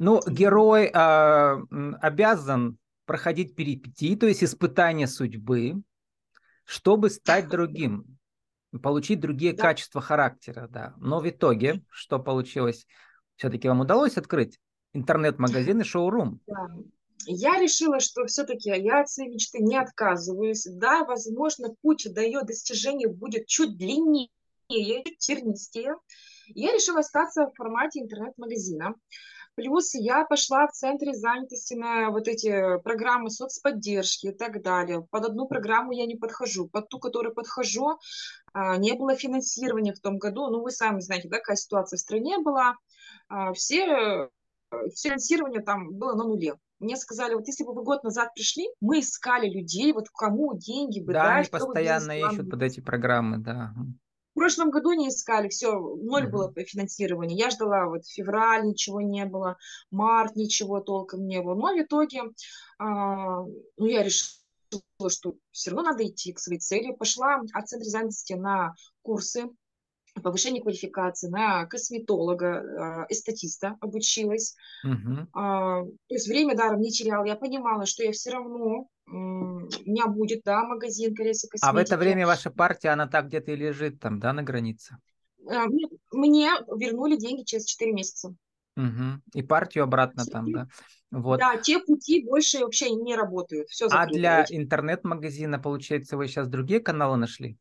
Ну, 0.00 0.20
герой 0.26 0.86
э, 0.86 1.56
обязан 2.00 2.78
проходить 3.04 3.54
перипетии, 3.54 4.16
то 4.16 4.26
есть 4.26 4.42
испытания 4.42 5.06
судьбы, 5.06 5.82
чтобы 6.64 7.10
стать 7.10 7.48
другим 7.48 8.18
получить 8.82 9.20
другие 9.20 9.52
да. 9.52 9.62
качества 9.62 10.00
характера, 10.00 10.68
да. 10.68 10.94
Но 10.98 11.20
в 11.20 11.28
итоге, 11.28 11.82
что 11.90 12.18
получилось? 12.18 12.86
Все-таки 13.36 13.68
вам 13.68 13.80
удалось 13.80 14.16
открыть 14.16 14.58
интернет-магазин 14.92 15.80
и 15.80 15.84
шоурум? 15.84 16.40
Да. 16.46 16.68
Я 17.26 17.58
решила, 17.60 17.98
что 18.00 18.24
все-таки 18.26 18.68
я 18.70 19.00
от 19.00 19.08
своей 19.08 19.30
мечты 19.30 19.58
не 19.58 19.76
отказываюсь. 19.76 20.66
Да, 20.70 21.04
возможно, 21.04 21.74
путь 21.82 22.06
до 22.12 22.20
ее 22.20 22.42
достижения 22.42 23.08
будет 23.08 23.46
чуть 23.46 23.76
длиннее, 23.76 24.28
чуть 24.68 25.18
тернистее. 25.18 25.96
Я 26.48 26.72
решила 26.72 27.00
остаться 27.00 27.46
в 27.46 27.54
формате 27.54 28.00
интернет-магазина. 28.00 28.94
Плюс 29.54 29.94
я 29.94 30.26
пошла 30.26 30.66
в 30.66 30.72
центре 30.72 31.14
занятости 31.14 31.74
на 31.74 32.10
вот 32.10 32.28
эти 32.28 32.78
программы 32.82 33.30
соцподдержки 33.30 34.26
и 34.26 34.32
так 34.32 34.62
далее. 34.62 35.06
Под 35.10 35.24
одну 35.24 35.48
программу 35.48 35.92
я 35.92 36.04
не 36.04 36.14
подхожу. 36.14 36.68
Под 36.68 36.90
ту, 36.90 36.98
которую 36.98 37.34
подхожу, 37.34 37.98
а, 38.52 38.76
не 38.76 38.92
было 38.92 39.16
финансирования 39.16 39.94
в 39.94 40.00
том 40.00 40.18
году. 40.18 40.50
Ну, 40.50 40.60
вы 40.60 40.70
сами 40.70 41.00
знаете, 41.00 41.28
да, 41.28 41.38
какая 41.38 41.56
ситуация 41.56 41.96
в 41.96 42.00
стране 42.00 42.38
была. 42.38 42.74
А, 43.28 43.54
все 43.54 44.28
финансирование 44.94 45.62
там 45.62 45.90
было 45.92 46.14
на 46.14 46.24
нуле. 46.24 46.56
Мне 46.78 46.96
сказали, 46.98 47.32
вот 47.32 47.46
если 47.46 47.64
бы 47.64 47.72
вы 47.72 47.82
год 47.82 48.04
назад 48.04 48.34
пришли, 48.34 48.68
мы 48.82 49.00
искали 49.00 49.48
людей, 49.48 49.94
вот 49.94 50.10
кому 50.10 50.54
деньги 50.58 51.00
бы 51.00 51.14
да, 51.14 51.22
дать. 51.22 51.50
Да, 51.50 51.56
они 51.56 51.64
постоянно 51.64 52.18
ищут 52.18 52.50
под 52.50 52.62
эти 52.62 52.80
программы, 52.80 53.38
да. 53.38 53.72
В 54.36 54.38
прошлом 54.38 54.70
году 54.70 54.92
не 54.92 55.08
искали, 55.08 55.48
все, 55.48 55.80
ноль 55.80 56.28
было 56.28 56.48
по 56.48 56.62
финансированию. 56.62 57.38
Я 57.38 57.48
ждала 57.48 57.86
вот 57.86 58.06
февраль, 58.06 58.66
ничего 58.66 59.00
не 59.00 59.24
было, 59.24 59.56
март, 59.90 60.36
ничего 60.36 60.80
толком 60.80 61.26
не 61.26 61.40
было. 61.40 61.54
Но 61.54 61.74
в 61.74 61.80
итоге, 61.80 62.20
а, 62.78 63.40
ну, 63.78 63.86
я 63.86 64.02
решила, 64.02 64.38
что 65.08 65.36
все 65.52 65.70
равно 65.70 65.92
надо 65.92 66.06
идти 66.06 66.34
к 66.34 66.38
своей 66.38 66.60
цели. 66.60 66.92
Пошла 66.92 67.40
от 67.54 67.66
центра 67.66 67.88
занятости 67.88 68.34
на 68.34 68.74
курсы 69.00 69.48
повышение 70.22 70.62
квалификации 70.62 71.28
на 71.28 71.64
косметолога, 71.64 72.58
а, 72.58 73.06
эстетиста 73.08 73.78
обучилась. 73.80 74.54
Uh-huh. 74.84 75.26
А, 75.32 75.82
то 75.82 76.14
есть 76.14 76.28
время 76.28 76.54
даром 76.54 76.82
не 76.82 76.90
теряла. 76.90 77.24
Я 77.24 77.36
понимала, 77.36 77.86
что 77.86 78.02
я 78.02 78.12
все 78.12 78.32
равно 78.32 78.90
у 79.08 79.12
меня 79.12 80.06
будет, 80.08 80.42
да, 80.44 80.64
магазин 80.64 81.14
корейской 81.14 81.48
косметики. 81.48 81.70
А 81.70 81.72
в 81.72 81.76
это 81.76 81.96
время 81.96 82.26
ваша 82.26 82.50
партия, 82.50 82.90
она 82.90 83.06
так 83.06 83.26
где-то 83.28 83.52
и 83.52 83.56
лежит 83.56 84.00
там, 84.00 84.18
да, 84.18 84.32
на 84.32 84.42
границе? 84.42 84.96
А, 85.48 85.66
мне 86.12 86.50
вернули 86.76 87.16
деньги 87.16 87.42
через 87.44 87.64
4 87.66 87.92
месяца. 87.92 88.34
Угу. 88.76 89.20
И 89.34 89.42
партию 89.42 89.84
обратно 89.84 90.24
Те- 90.24 90.30
там, 90.30 90.52
да? 90.52 90.68
Вот. 91.12 91.38
Да, 91.38 91.56
те 91.56 91.78
пути 91.78 92.24
больше 92.24 92.58
вообще 92.58 92.90
не 92.90 93.14
работают. 93.16 93.68
Все 93.68 93.86
А 93.86 93.90
закрыто. 93.90 94.18
для 94.18 94.42
Эти- 94.42 94.54
интернет-магазина, 94.56 95.58
получается, 95.58 96.16
вы 96.16 96.26
сейчас 96.26 96.48
другие 96.48 96.80
каналы 96.80 97.16
нашли? 97.16 97.56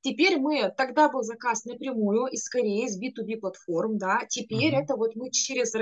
Теперь 0.00 0.38
мы, 0.38 0.72
тогда 0.76 1.08
был 1.08 1.22
заказ 1.24 1.64
напрямую 1.64 2.26
из 2.26 2.48
Кореи, 2.48 2.84
из 2.86 3.00
B2B 3.00 3.38
платформ, 3.40 3.98
да, 3.98 4.20
теперь 4.28 4.72
Мгм. 4.74 4.84
это 4.84 4.96
вот 4.96 5.16
мы 5.16 5.30
через 5.32 5.74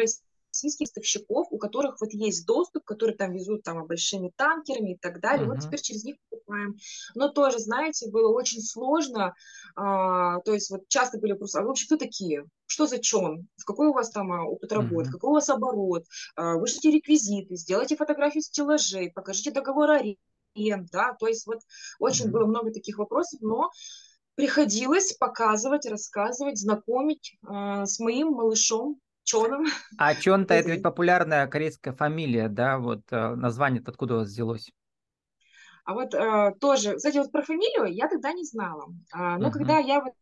российских 0.56 0.88
поставщиков, 0.88 1.46
у 1.50 1.58
которых 1.58 2.00
вот 2.00 2.12
есть 2.12 2.46
доступ, 2.46 2.84
которые 2.84 3.16
там 3.16 3.32
везут 3.32 3.62
там 3.62 3.86
большими 3.86 4.32
танкерами 4.36 4.92
и 4.94 4.96
так 4.96 5.20
далее, 5.20 5.46
вот 5.46 5.54
Мгм. 5.56 5.60
теперь 5.60 5.80
через 5.80 6.04
них 6.04 6.16
покупаем. 6.30 6.76
Но 7.14 7.28
тоже, 7.28 7.58
знаете, 7.58 8.10
было 8.10 8.32
очень 8.32 8.62
сложно, 8.62 9.34
а, 9.74 10.40
то 10.40 10.52
есть 10.54 10.70
вот 10.70 10.88
часто 10.88 11.18
были 11.18 11.32
вопросы, 11.32 11.56
а 11.56 11.60
вы 11.62 11.68
вообще 11.68 11.86
кто 11.86 11.96
такие? 11.96 12.44
Что 12.66 12.86
за 12.86 12.98
чон? 12.98 13.48
Какой 13.64 13.88
у 13.88 13.92
вас 13.92 14.10
там 14.10 14.32
а, 14.32 14.44
опыт 14.44 14.72
работы? 14.72 15.08
Мгм. 15.08 15.12
Какой 15.12 15.30
у 15.30 15.34
вас 15.34 15.48
оборот? 15.48 16.04
А, 16.36 16.56
Вышлите 16.56 16.90
реквизиты, 16.90 17.56
сделайте 17.56 17.96
фотографии 17.96 18.40
стеллажей, 18.40 19.12
покажите 19.12 19.50
договор 19.50 19.90
аренды, 19.90 20.88
да, 20.90 21.14
то 21.18 21.26
есть 21.26 21.46
вот 21.46 21.58
очень 21.98 22.26
Мгм. 22.26 22.32
было 22.32 22.46
много 22.46 22.72
таких 22.72 22.98
вопросов, 22.98 23.40
но 23.42 23.70
приходилось 24.36 25.14
показывать, 25.14 25.86
рассказывать, 25.86 26.58
знакомить 26.58 27.36
э, 27.46 27.84
с 27.86 27.98
моим 27.98 28.32
малышом 28.32 29.00
Чоном. 29.26 29.66
А 29.98 30.14
Чон-то 30.14 30.54
это 30.54 30.70
ведь 30.70 30.82
популярная 30.82 31.46
корейская 31.48 31.92
фамилия, 31.92 32.48
да? 32.48 32.78
Вот 32.78 33.00
э, 33.10 33.34
название 33.34 33.82
откуда 33.84 34.14
у 34.14 34.18
вас 34.18 34.28
взялось? 34.28 34.70
А 35.84 35.94
вот 35.94 36.14
э, 36.14 36.54
тоже, 36.60 36.94
кстати, 36.96 37.18
вот 37.18 37.32
про 37.32 37.42
фамилию 37.42 37.86
я 37.92 38.08
тогда 38.08 38.32
не 38.32 38.44
знала. 38.44 38.86
А, 39.12 39.36
но 39.36 39.48
Мгм. 39.48 39.52
когда 39.52 39.78
я 39.78 40.00
вот 40.00 40.12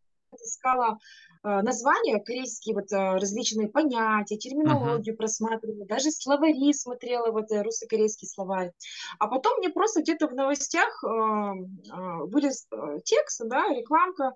искала 0.43 0.99
э, 1.43 1.61
названия, 1.61 2.19
корейские 2.19 2.75
вот 2.75 2.91
э, 2.93 3.19
различные 3.19 3.69
понятия, 3.69 4.39
терминологию 4.39 5.17
просматривала, 5.17 5.87
даже 5.87 6.11
словари 6.11 6.73
смотрела, 6.73 7.31
вот 7.31 7.51
э, 7.51 7.63
русско-корейский 7.63 8.27
словарь. 8.27 8.73
А 9.19 9.29
потом 9.29 9.59
мне 9.59 9.69
просто 9.69 10.01
где-то 10.01 10.29
в 10.29 10.35
новостях 10.35 11.05
э, 11.05 11.09
э, 11.09 12.25
вылез 12.25 12.67
э, 12.71 12.99
текст, 13.05 13.43
да, 13.45 13.69
рекламка, 13.69 14.33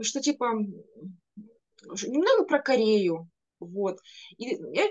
что 0.00 0.20
типа 0.20 0.46
немного 2.06 2.44
про 2.44 2.58
Корею, 2.60 3.28
вот. 3.60 4.00
И 4.36 4.58
я 4.72 4.88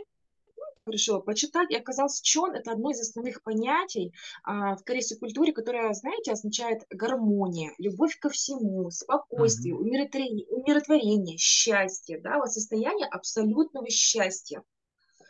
решила 0.86 1.19
почитать, 1.19 1.69
и 1.71 1.75
оказалось, 1.75 2.21
чон– 2.21 2.51
это 2.55 2.71
одно 2.71 2.91
из 2.91 3.01
основных 3.01 3.41
понятий 3.43 4.13
а, 4.43 4.75
в 4.75 4.83
корейской 4.83 5.17
культуре, 5.17 5.51
которое, 5.53 5.93
знаете, 5.93 6.31
означает 6.31 6.83
гармония, 6.89 7.74
любовь 7.77 8.17
ко 8.19 8.29
всему, 8.29 8.89
спокойствие, 8.91 9.75
умиротворение, 9.75 10.47
умиротворение, 10.47 11.38
счастье, 11.38 12.19
да, 12.19 12.38
вот 12.38 12.51
состояние 12.51 13.07
абсолютного 13.07 13.89
счастья. 13.89 14.63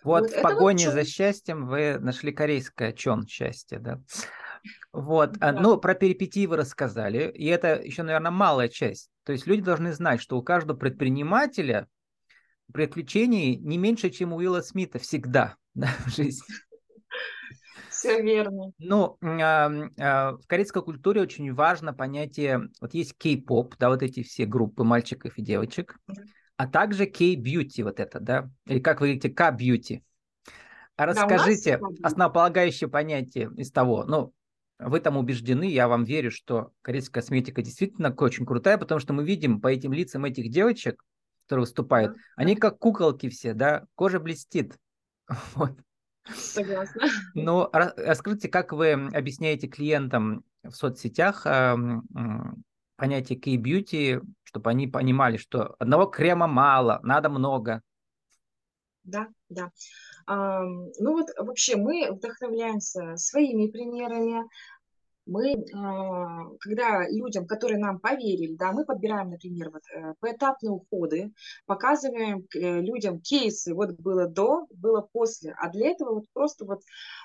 Вот, 0.04 0.22
Вот 0.22 0.30
в 0.30 0.34
это 0.34 0.44
вот 0.44 0.54
погоне 0.54 0.86
чон. 0.86 0.94
за 0.94 1.06
счастьем 1.06 1.68
вы 1.68 1.98
нашли 2.00 2.32
корейское 2.32 2.94
чон 2.94 3.26
счастье, 3.28 3.80
да? 3.80 4.02
Вот, 4.92 5.38
а, 5.40 5.54
Да. 5.54 5.60
ну, 5.60 5.78
про 5.78 5.96
перипетии 5.96 6.46
вы 6.46 6.58
рассказали, 6.58 7.32
и 7.32 7.46
это 7.46 7.76
еще, 7.76 8.04
наверное, 8.04 8.32
малая 8.32 8.68
часть. 8.68 9.10
То 9.24 9.32
есть 9.32 9.48
люди 9.48 9.62
должны 9.62 9.92
знать, 9.94 10.22
что 10.22 10.38
у 10.38 10.44
каждого 10.44 10.78
предпринимателя 10.78 11.88
приключений 12.74 13.58
не 13.58 13.78
меньше, 13.78 14.10
чем 14.10 14.34
у 14.34 14.38
Уилла 14.38 14.62
Смита 14.62 15.00
всегда 15.00 15.56
да, 15.76 15.90
в 16.06 16.16
жизни. 16.16 16.44
Все 17.90 18.22
верно. 18.22 18.72
Ну, 18.78 19.18
в 19.20 20.42
корейской 20.46 20.84
культуре 20.84 21.22
очень 21.22 21.52
важно 21.54 21.94
понятие, 21.94 22.70
вот 22.80 22.94
есть 22.94 23.18
кей-поп, 23.18 23.76
да, 23.80 23.90
вот 23.90 24.04
эти 24.04 24.22
все 24.22 24.46
группы 24.46 24.84
мальчиков 24.84 25.36
и 25.38 25.42
девочек, 25.42 25.98
а 26.58 26.68
также 26.68 27.06
кей-бьюти, 27.06 27.82
вот 27.84 28.00
это, 28.00 28.20
да, 28.20 28.50
или 28.66 28.80
как 28.80 29.02
вы 29.02 29.08
говорите, 29.08 29.30
к-бьюти. 29.30 30.04
А 30.96 31.06
Да, 31.06 31.12
расскажите 31.12 31.78
К-бьюти. 31.78 32.04
основополагающее 32.04 32.88
понятие 32.88 33.52
из 33.56 33.72
того, 33.72 34.04
ну, 34.06 34.34
вы 34.80 35.00
там 35.00 35.18
убеждены, 35.18 35.70
я 35.70 35.88
вам 35.88 36.04
верю, 36.04 36.30
что 36.30 36.72
корейская 36.84 37.22
косметика 37.22 37.62
действительно 37.62 38.14
очень 38.16 38.46
крутая, 38.46 38.78
потому 38.78 39.00
что 39.00 39.14
мы 39.14 39.24
видим 39.24 39.60
по 39.60 39.68
этим 39.68 39.92
лицам 39.92 40.26
этих 40.26 40.50
девочек, 40.52 41.04
которые 41.48 41.62
выступают, 41.62 42.14
Да, 42.14 42.20
они 42.36 42.56
как 42.56 42.78
куколки 42.78 43.30
все, 43.30 43.54
да, 43.54 43.86
кожа 43.96 44.20
блестит. 44.20 44.78
Вот. 45.56 45.72
Согласна. 46.34 47.02
Ну, 47.36 47.70
ра- 47.72 47.94
расскажите, 47.96 48.50
как 48.50 48.74
вы 48.74 48.92
объясняете 48.92 49.68
клиентам 49.68 50.44
в 50.64 50.72
соцсетях 50.72 51.46
а, 51.46 51.78
понятие 52.98 53.40
кей-бьюти, 53.40 54.20
чтобы 54.44 54.70
они 54.70 54.88
понимали, 54.88 55.38
что 55.38 55.76
одного 55.80 56.06
крема 56.06 56.48
мало, 56.48 57.00
надо 57.04 57.30
много. 57.30 57.82
Да, 59.04 59.28
да. 59.50 59.72
Ну 60.28 61.14
вот 61.14 61.28
вообще 61.38 61.78
мы 61.78 62.12
вдохновляемся 62.12 63.16
своими 63.16 63.72
примерами. 63.72 64.44
Мы, 65.28 65.66
а, 65.74 66.46
когда 66.60 67.08
людям, 67.10 67.46
которые 67.46 67.80
нам 67.80 68.00
поверили, 68.00 68.56
да, 68.56 68.72
мы 68.72 68.86
подбираем, 68.86 69.30
например, 69.30 69.72
вот 69.72 69.84
э, 69.94 70.14
поэтапные 70.20 70.72
уходы, 70.72 71.34
показываем 71.66 72.48
э, 72.56 72.82
людям 72.82 73.20
кейсы, 73.20 73.74
вот 73.74 73.92
было 74.00 74.28
до, 74.28 74.68
было 74.72 75.02
после, 75.02 75.54
а 75.58 75.70
для 75.70 75.90
этого 75.90 76.16
вот 76.16 76.26
просто 76.34 76.66
вот 76.66 76.82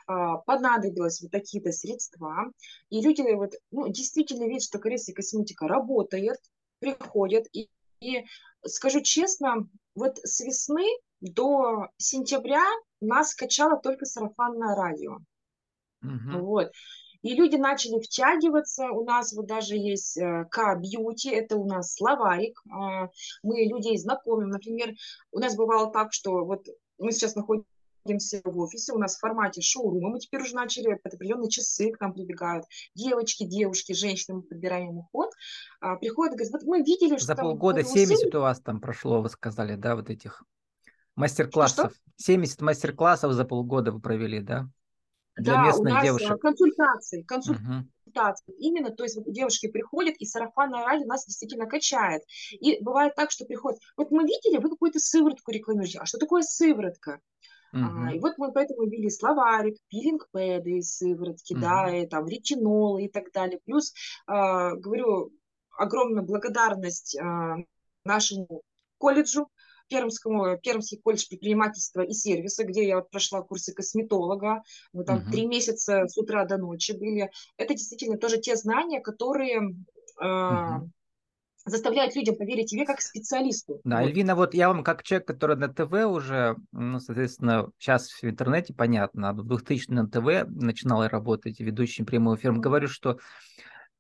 а, 0.07 0.39
понадобилось 0.39 1.23
вот 1.23 1.31
такие-то 1.31 1.71
средства, 1.71 2.51
и 2.91 3.01
люди 3.01 3.23
вот, 3.35 3.53
ну, 3.71 3.89
действительно 3.89 4.49
видят, 4.49 4.65
что 4.65 4.79
корейская 4.79 5.15
косметика 5.15 5.69
работает, 5.69 6.39
приходят, 6.81 7.47
и, 7.53 7.69
и 8.01 8.25
скажу 8.67 9.01
честно, 9.01 9.69
вот 9.95 10.19
с 10.19 10.41
весны 10.41 10.87
до 11.21 11.89
сентября 11.99 12.65
нас 13.01 13.35
качало 13.35 13.81
только 13.81 14.07
сарафанное 14.07 14.75
радио. 14.75 15.19
Мгм. 16.01 16.41
Вот. 16.41 16.73
И 17.23 17.35
люди 17.35 17.57
начали 17.57 18.01
втягиваться. 18.01 18.91
У 18.91 19.05
нас 19.05 19.33
вот 19.33 19.47
даже 19.47 19.77
есть 19.77 20.17
э, 20.17 20.47
К-бьюти, 20.51 21.31
это 21.31 21.57
у 21.57 21.67
нас 21.67 21.95
словарик. 21.95 22.61
А, 22.71 23.09
Мы 23.43 23.65
людей 23.65 23.97
знакомим. 23.97 24.51
Например, 24.51 24.93
у 25.31 25.39
нас 25.39 25.57
бывало 25.57 25.93
так, 25.93 26.13
что 26.13 26.45
вот 26.45 26.67
мы 26.99 27.13
сейчас 27.13 27.37
находимся 27.37 28.41
в 28.45 28.59
офисе, 28.59 28.93
у 28.93 28.99
нас 28.99 29.17
в 29.17 29.21
формате 29.21 29.61
шоурума. 29.61 30.11
Мы 30.11 30.19
теперь 30.19 30.43
уже 30.43 30.55
начали 30.55 30.95
под 30.95 31.15
определенные 31.15 31.51
часы 31.51 31.93
к 31.93 32.01
нам 32.01 32.13
прибегают 32.13 32.65
девочки, 32.95 33.45
девушки, 33.45 33.93
женщины, 33.93 34.39
мы 34.39 34.43
подбираем 34.43 34.99
уход. 34.99 35.31
А, 35.81 35.97
Приходят 35.97 36.35
и 36.35 36.37
говорят, 36.39 36.53
вот 36.53 36.63
мы 36.65 36.83
видели, 36.83 37.17
что 37.17 37.27
За 37.27 37.35
там 37.37 37.45
полгода 37.45 37.83
вот 37.83 37.87
у 37.87 37.89
Сыли 37.89 38.07
70 38.07 38.35
у 38.35 38.41
вас 38.41 38.61
там 38.61 38.81
прошло, 38.81 39.23
вы 39.23 39.29
сказали, 39.29 39.77
да, 39.77 39.95
вот 39.95 40.11
этих 40.11 40.43
мастер-классов. 41.15 41.93
70 42.17 42.61
мастер-классов 42.63 43.33
за 43.33 43.45
полгода 43.45 43.93
вы 43.93 44.01
провели, 44.01 44.41
да? 44.41 44.69
Для 45.37 45.55
Да, 45.55 45.63
у 45.63 45.67
местных 45.67 45.93
нас 45.95 46.03
э, 46.05 46.07
девушек. 46.07 46.41
консультации, 46.41 47.23
консультации. 47.23 47.89
Консультации. 48.05 48.55
Именно, 48.59 48.91
то 48.91 49.05
есть 49.05 49.17
вот 49.17 49.33
девушки 49.33 49.69
приходят, 49.69 50.17
и 50.19 50.27
сарафанное 50.27 50.85
радио 50.85 51.07
нас 51.07 51.25
действительно 51.25 51.67
качает. 51.67 52.23
И 52.51 52.83
бывает 52.83 53.15
так, 53.15 53.31
что 53.31 53.45
приходят, 53.45 53.81
вот 53.97 54.11
мы 54.11 54.25
видели, 54.25 54.59
вы 54.59 54.71
какую-то 54.71 54.99
сыворотку 54.99 55.51
рекламируете, 55.53 56.01
а 56.01 56.07
что 56.07 56.19
такое 56.19 56.43
сыворотка? 56.43 57.21
А, 57.73 57.79
Мгм. 57.79 58.09
и 58.11 58.19
вот 58.21 58.35
мы 58.39 58.53
поэтому 58.53 58.87
ввели 58.87 59.09
словарик, 59.09 59.77
пилинг-пэды 59.89 60.83
сыворотки, 60.83 61.55
да, 61.55 61.87
Мгм. 61.87 61.95
и 61.97 62.07
там 62.07 62.27
ретинолы 62.27 63.05
и 63.05 63.09
так 63.09 63.33
далее. 63.33 63.61
Плюс, 63.65 63.95
а, 64.27 64.73
говорю, 64.75 65.31
огромная 65.79 66.23
благодарность 66.23 67.17
а, 67.19 67.57
нашему 68.05 68.63
колледжу, 68.99 69.49
Пермскому, 69.89 70.59
Пермский 70.59 70.99
колледж 71.03 71.27
предпринимательства 71.29 72.03
и 72.03 72.13
сервиса, 72.13 72.65
где 72.65 72.87
я 72.87 72.97
вот 72.97 73.11
прошла 73.11 73.43
курсы 73.43 73.73
косметолога. 73.73 74.63
Мы 74.93 75.05
там 75.05 75.19
Мгм. 75.19 75.31
три 75.31 75.47
месяца 75.47 76.07
с 76.07 76.17
утра 76.17 76.45
до 76.45 76.57
ночи 76.59 76.93
были. 76.93 77.31
Это 77.57 77.75
действительно 77.75 78.19
тоже 78.19 78.39
те 78.39 78.57
знания, 78.57 79.01
которые 79.01 79.75
а, 80.21 80.79
Мгм. 80.79 80.93
заставляют 81.65 82.15
людям 82.17 82.37
поверить 82.37 82.71
тебе 82.71 82.85
как 82.85 83.01
специалисту. 83.01 83.81
Да, 83.85 84.01
Вот. 84.01 84.09
Эльвина, 84.09 84.37
вот 84.37 84.55
я 84.55 84.69
вам 84.69 84.85
как 84.85 85.03
человек, 85.03 85.27
который 85.27 85.57
на 85.57 85.69
ТВ 85.69 85.93
уже, 86.07 86.57
ну, 86.71 87.01
соответственно, 87.01 87.71
сейчас 87.79 88.11
в 88.11 88.25
интернете 88.25 88.73
понятно, 88.75 89.33
в 89.33 89.45
2000 89.45 89.91
на 89.91 90.07
ТВ 90.09 90.47
начинала 90.49 91.09
работать 91.09 91.59
ведущим 91.59 92.07
прямой 92.07 92.37
эфир, 92.37 92.53
говорю, 92.53 92.87
что 92.87 93.19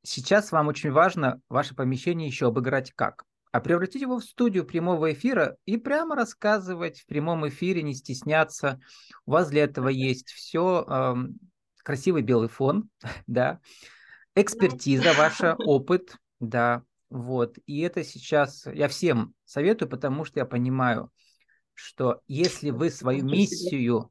сейчас 0.03 0.53
вам 0.53 0.69
очень 0.69 0.93
важно 0.93 1.41
ваше 1.49 1.75
помещение 1.75 2.29
еще 2.29 2.47
обыграть 2.49 2.93
как? 2.93 3.25
А 3.52 3.61
превратить 3.61 4.02
его 4.02 4.18
в 4.18 4.25
студию 4.25 4.64
прямого 4.64 5.12
эфира 5.12 5.56
и 5.66 5.76
прямо 5.76 6.16
рассказывать 6.16 7.00
в 7.00 7.06
прямом 7.06 7.47
эфире, 7.49 7.82
не 7.82 7.94
стесняться. 7.94 8.80
У 9.26 9.32
вас 9.32 9.50
для 9.50 9.64
этого 9.64 9.88
есть 9.88 10.30
все, 10.30 11.14
красивый 11.85 12.23
белый 12.23 12.49
фон, 12.49 12.88
да, 13.26 13.61
экспертиза 14.35 15.12
ваша, 15.12 15.54
опыт, 15.54 16.16
да, 16.40 16.82
вот. 17.11 17.59
И 17.66 17.80
это 17.80 18.02
сейчас 18.04 18.66
я 18.66 18.88
всем 18.88 19.35
советую, 19.44 19.90
потому 19.90 20.25
что 20.25 20.40
я 20.40 20.47
понимаю, 20.47 21.11
что 21.75 22.23
если 22.26 22.71
вы 22.71 22.90
свою 22.90 23.25
миссию 23.25 24.11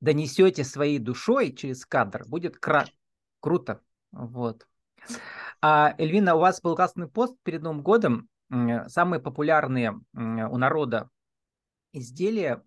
донесете 0.00 0.62
своей 0.62 1.00
душой 1.00 1.52
через 1.52 1.84
кадр, 1.84 2.24
будет 2.26 2.58
кра- 2.58 2.86
Круто. 3.40 3.80
Вот. 4.12 4.66
А, 5.60 5.94
Эльвина, 5.98 6.36
у 6.36 6.38
вас 6.38 6.60
был 6.60 6.76
классный 6.76 7.08
пост 7.08 7.36
перед 7.42 7.62
Новым 7.62 7.82
годом. 7.82 8.28
Самые 8.50 9.20
популярные 9.20 9.98
у 10.14 10.56
народа 10.56 11.10
изделия 11.92 12.62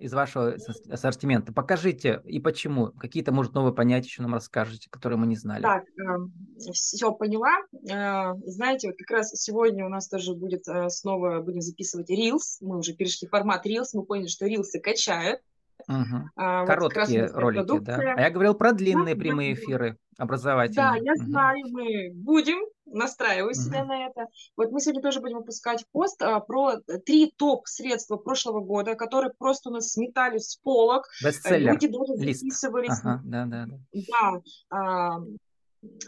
из 0.00 0.12
вашего 0.12 0.56
ассортимента. 0.90 1.52
Покажите 1.52 2.22
и 2.24 2.40
почему. 2.40 2.86
Какие-то, 2.92 3.32
может, 3.32 3.54
новые 3.54 3.74
понятия 3.74 4.06
еще 4.06 4.22
нам 4.22 4.34
расскажете, 4.34 4.88
которые 4.90 5.18
мы 5.18 5.26
не 5.26 5.36
знали. 5.36 5.62
Так, 5.62 5.84
эм, 5.98 6.32
все 6.72 7.12
поняла. 7.12 7.58
Э, 7.90 8.34
знаете, 8.46 8.88
вот 8.88 8.96
как 8.96 9.18
раз 9.18 9.30
сегодня 9.34 9.84
у 9.84 9.88
нас 9.88 10.08
тоже 10.08 10.34
будет 10.34 10.66
э, 10.68 10.88
снова, 10.88 11.40
будем 11.40 11.60
записывать 11.60 12.10
Reels. 12.10 12.58
Мы 12.60 12.78
уже 12.78 12.94
перешли 12.94 13.28
в 13.28 13.30
формат 13.30 13.66
Reels, 13.66 13.88
мы 13.92 14.04
поняли, 14.04 14.28
что 14.28 14.46
Reels 14.46 14.80
качают. 14.82 15.40
Угу. 15.88 16.30
А, 16.36 16.64
Короткие 16.64 17.26
вот 17.26 17.34
ролики, 17.34 17.66
продукция. 17.66 17.96
да. 17.96 18.14
А 18.16 18.20
я 18.20 18.30
говорил 18.30 18.54
про 18.54 18.72
длинные 18.72 19.14
да, 19.14 19.20
прямые 19.20 19.54
эфиры 19.54 19.98
образовательные. 20.16 20.92
Да, 20.92 20.96
я 20.96 21.12
угу. 21.12 21.24
знаю, 21.24 21.58
мы 21.70 22.10
будем, 22.14 22.58
настраиваю 22.92 23.54
себя 23.54 23.80
угу. 23.80 23.88
на 23.88 24.06
это. 24.06 24.26
Вот 24.56 24.70
мы 24.70 24.80
сегодня 24.80 25.02
тоже 25.02 25.20
будем 25.20 25.38
выпускать 25.38 25.84
пост 25.92 26.22
а, 26.22 26.40
про 26.40 26.76
три 27.04 27.32
топ-средства 27.36 28.16
прошлого 28.16 28.60
года, 28.60 28.94
которые 28.94 29.32
просто 29.32 29.70
у 29.70 29.72
нас 29.72 29.92
сметали 29.92 30.38
с 30.38 30.56
полок. 30.56 31.08
Бестселлер. 31.22 31.72
Люди 31.72 31.88
даже 31.88 32.16
записывались. 32.16 33.00
Ага, 33.02 33.22
да, 33.24 33.46
да, 33.46 33.66
да. 33.66 33.78
Да. 33.92 34.42
А, 34.70 35.20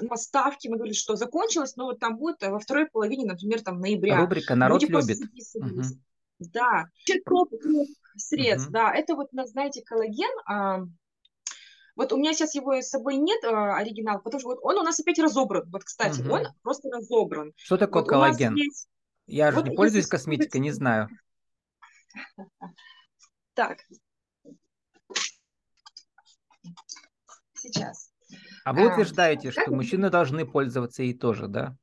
поставки, 0.08 0.68
мы 0.68 0.76
говорили, 0.76 0.94
что 0.94 1.16
закончилось, 1.16 1.76
но 1.76 1.86
вот 1.86 1.98
там 1.98 2.16
будет 2.16 2.42
во 2.42 2.58
второй 2.58 2.86
половине, 2.86 3.26
например, 3.26 3.62
там 3.62 3.80
ноября. 3.80 4.20
Рубрика 4.20 4.54
«Народ 4.54 4.82
Люди 4.82 4.92
любит». 4.92 5.18
Угу. 5.54 5.82
Да, 6.40 6.86
топ 7.26 7.50
средств, 8.16 8.66
угу. 8.66 8.72
да, 8.72 8.92
это 8.94 9.14
вот, 9.14 9.28
знаете, 9.32 9.82
коллаген, 9.82 10.30
а, 10.46 10.82
вот 11.96 12.12
у 12.12 12.16
меня 12.16 12.32
сейчас 12.32 12.54
его 12.54 12.74
с 12.74 12.88
собой 12.88 13.16
нет, 13.16 13.42
а, 13.44 13.76
оригинал, 13.76 14.20
потому 14.20 14.40
что 14.40 14.50
вот 14.50 14.58
он 14.62 14.78
у 14.78 14.82
нас 14.82 14.98
опять 15.00 15.18
разобран, 15.18 15.68
вот, 15.70 15.84
кстати, 15.84 16.20
угу. 16.20 16.32
он 16.32 16.46
просто 16.62 16.88
разобран. 16.90 17.52
Что 17.56 17.76
такое 17.76 18.02
вот 18.02 18.08
коллаген? 18.08 18.54
Есть... 18.54 18.88
Я 19.26 19.50
же 19.50 19.56
вот 19.56 19.68
не 19.68 19.76
пользуюсь 19.76 20.06
косметикой, 20.06 20.60
не 20.60 20.70
знаю. 20.70 21.08
Так. 23.54 23.78
Сейчас. 27.54 28.10
А 28.64 28.72
вы 28.72 28.88
а, 28.88 28.92
утверждаете, 28.92 29.52
что 29.52 29.70
мужчины 29.70 30.10
должны 30.10 30.44
пользоваться 30.44 31.04
ей 31.04 31.16
тоже, 31.16 31.46
да? 31.46 31.76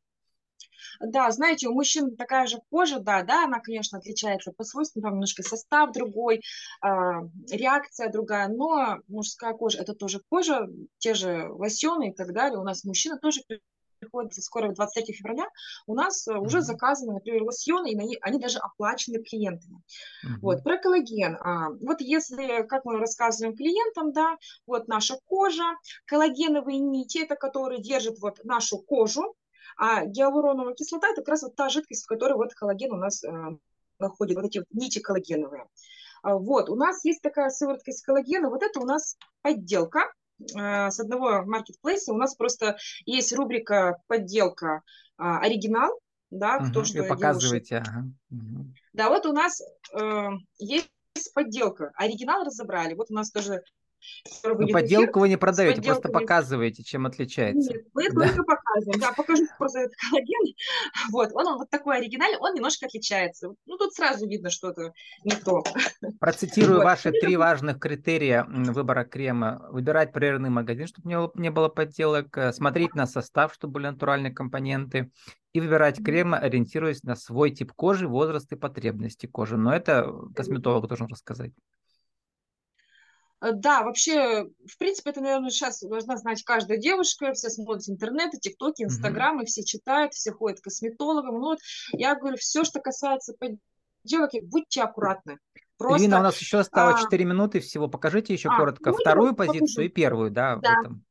Да, 1.03 1.31
знаете, 1.31 1.67
у 1.67 1.73
мужчин 1.73 2.15
такая 2.15 2.47
же 2.47 2.59
кожа, 2.69 2.99
да, 2.99 3.23
да, 3.23 3.45
она, 3.45 3.59
конечно, 3.59 3.97
отличается 3.97 4.51
по 4.51 4.63
свойствам, 4.63 5.03
там 5.03 5.13
немножко 5.13 5.43
состав 5.43 5.91
другой, 5.91 6.37
э, 6.37 6.87
реакция 7.51 8.11
другая, 8.11 8.47
но 8.47 8.99
мужская 9.07 9.53
кожа 9.53 9.79
это 9.79 9.93
тоже 9.93 10.21
кожа, 10.29 10.67
те 10.99 11.13
же 11.13 11.49
лосьоны 11.49 12.09
и 12.09 12.13
так 12.13 12.33
далее. 12.33 12.59
У 12.59 12.63
нас 12.63 12.83
мужчина 12.83 13.17
тоже 13.17 13.41
приходит 14.01 14.33
скоро 14.33 14.73
23 14.73 15.13
февраля, 15.13 15.45
у 15.87 15.93
нас 15.93 16.27
mm-hmm. 16.27 16.39
уже 16.39 16.61
заказаны, 16.61 17.13
например, 17.13 17.43
лосьоны, 17.43 17.91
и 17.91 17.97
они, 17.97 18.17
они 18.21 18.39
даже 18.39 18.59
оплачены 18.59 19.23
клиентами. 19.23 19.77
Mm-hmm. 19.77 20.39
Вот, 20.41 20.63
про 20.63 20.77
коллаген. 20.77 21.37
А, 21.39 21.69
вот 21.69 22.01
если, 22.01 22.65
как 22.67 22.83
мы 22.85 22.97
рассказываем 22.99 23.55
клиентам, 23.55 24.11
да, 24.11 24.37
вот 24.65 24.87
наша 24.87 25.17
кожа, 25.25 25.75
коллагеновые 26.05 26.79
нити, 26.79 27.19
это 27.23 27.35
которые 27.35 27.81
держат 27.81 28.19
вот 28.19 28.43
нашу 28.43 28.79
кожу, 28.79 29.35
а 29.77 30.05
гиалуроновая 30.05 30.73
кислота– 30.73 31.07
это 31.11 31.21
как 31.21 31.29
раз 31.29 31.43
вот 31.43 31.55
та 31.55 31.69
жидкость, 31.69 32.03
в 32.03 32.07
которой 32.07 32.33
вот 32.33 32.53
коллаген 32.53 32.91
у 32.91 32.97
нас 32.97 33.23
э, 33.23 33.31
находит, 33.99 34.37
вот 34.37 34.45
эти 34.45 34.59
вот 34.59 34.67
нити 34.71 34.99
коллагеновые. 34.99 35.65
А, 36.23 36.35
вот, 36.35 36.69
у 36.69 36.75
нас 36.75 37.03
есть 37.05 37.21
такая 37.21 37.49
сыворотка 37.49 37.91
из 37.91 38.01
коллагена, 38.01 38.49
вот 38.49 38.63
это 38.63 38.79
у 38.79 38.85
нас 38.85 39.17
подделка 39.41 40.11
э, 40.39 40.89
с 40.89 40.99
одного 40.99 41.43
маркетплейса. 41.43 42.13
У 42.13 42.17
нас 42.17 42.35
просто 42.35 42.77
есть 43.05 43.33
рубрика 43.33 43.97
подделка 44.07 44.81
э, 45.17 45.23
оригинал, 45.23 45.99
да, 46.29 46.57
угу, 46.57 46.69
кто 46.69 46.83
что 46.83 47.03
показываете. 47.03 47.77
Ага. 47.77 48.05
Угу. 48.31 48.65
Да, 48.93 49.09
вот 49.09 49.25
у 49.25 49.33
нас 49.33 49.61
э, 49.93 50.29
есть 50.59 50.89
подделка. 51.33 51.91
Оригинал 51.95 52.43
разобрали. 52.43 52.93
Вот 52.93 53.11
у 53.11 53.13
нас 53.13 53.31
тоже 53.31 53.63
ну, 54.43 54.67
подделку 54.67 55.19
вы 55.19 55.29
не 55.29 55.37
продаете, 55.37 55.81
просто 55.81 56.09
показываете, 56.09 56.83
чем 56.83 57.05
отличается. 57.05 57.73
Нет, 57.73 57.85
мы 57.93 58.09
да. 58.09 58.27
только 58.27 58.43
показываем. 58.43 58.61
Да, 59.01 59.13
покажу 59.13 59.43
просто 59.57 59.79
этот 59.79 59.95
коллаген. 59.95 60.55
Вот, 61.11 61.31
он, 61.33 61.47
он 61.47 61.57
вот 61.57 61.69
такой 61.69 61.97
оригинальный, 61.97 62.37
он 62.39 62.53
немножко 62.53 62.85
отличается. 62.85 63.53
Ну, 63.65 63.77
тут 63.77 63.93
сразу 63.93 64.27
видно 64.27 64.49
что-то 64.49 64.93
не 65.23 65.35
то. 65.35 65.63
Процитирую 66.19 66.77
вот. 66.77 66.85
ваши 66.85 67.11
три 67.11 67.35
важных 67.35 67.79
критерия 67.79 68.45
выбора 68.47 69.03
крема. 69.03 69.65
Выбирать 69.69 70.13
проверенный 70.13 70.49
магазин, 70.49 70.87
чтобы 70.87 71.09
не, 71.09 71.41
не 71.41 71.49
было 71.49 71.69
подделок, 71.69 72.37
э, 72.37 72.53
смотреть 72.53 72.95
на 72.95 73.07
состав, 73.07 73.53
чтобы 73.53 73.73
были 73.73 73.87
натуральные 73.87 74.33
компоненты, 74.33 75.11
и 75.53 75.59
выбирать 75.59 76.03
кремы, 76.03 76.37
ориентируясь 76.37 77.03
на 77.03 77.15
свой 77.15 77.51
тип 77.51 77.73
кожи, 77.73 78.07
возраст 78.07 78.51
и 78.53 78.55
потребности 78.55 79.25
кожи. 79.25 79.57
Но 79.57 79.73
это 79.73 80.09
косметолог 80.35 80.87
должен 80.87 81.07
рассказать. 81.07 81.51
Э, 83.41 83.51
да, 83.53 83.83
вообще, 83.83 84.47
в 84.65 84.77
принципе, 84.77 85.09
это, 85.09 85.21
наверное, 85.21 85.49
сейчас 85.49 85.81
должна 85.81 86.17
знать 86.17 86.43
каждая 86.43 86.77
девушка, 86.77 87.33
все 87.33 87.49
смотрят 87.49 87.89
интернеты, 87.89 88.37
тиктоки, 88.37 88.83
инстаграмы, 88.83 89.43
mm-hmm. 89.43 89.47
все 89.47 89.63
читают, 89.63 90.13
все 90.13 90.31
ходят 90.31 90.59
к 90.59 90.65
косметологам. 90.65 91.35
Ну 91.35 91.41
вот, 91.41 91.59
я 91.91 92.15
говорю, 92.15 92.37
все, 92.37 92.63
что 92.63 92.79
касается 92.79 93.33
подделок, 93.33 94.31
будьте 94.43 94.81
аккуратны. 94.81 95.39
Просто, 95.77 96.03
Ирина, 96.03 96.19
у 96.19 96.23
нас 96.23 96.37
еще 96.37 96.59
осталось 96.59 97.01
а, 97.01 97.03
4 97.03 97.25
минуты 97.25 97.59
всего. 97.59 97.87
Покажите 97.87 98.33
еще 98.33 98.49
а, 98.49 98.57
коротко 98.57 98.91
ну, 98.91 98.97
вторую 98.97 99.35
позицию 99.35 99.61
покажу. 99.61 99.81
и 99.81 99.89
первую, 99.89 100.31
да, 100.31 100.57
да. 100.57 100.75
в 100.75 100.79
этом 100.81 101.03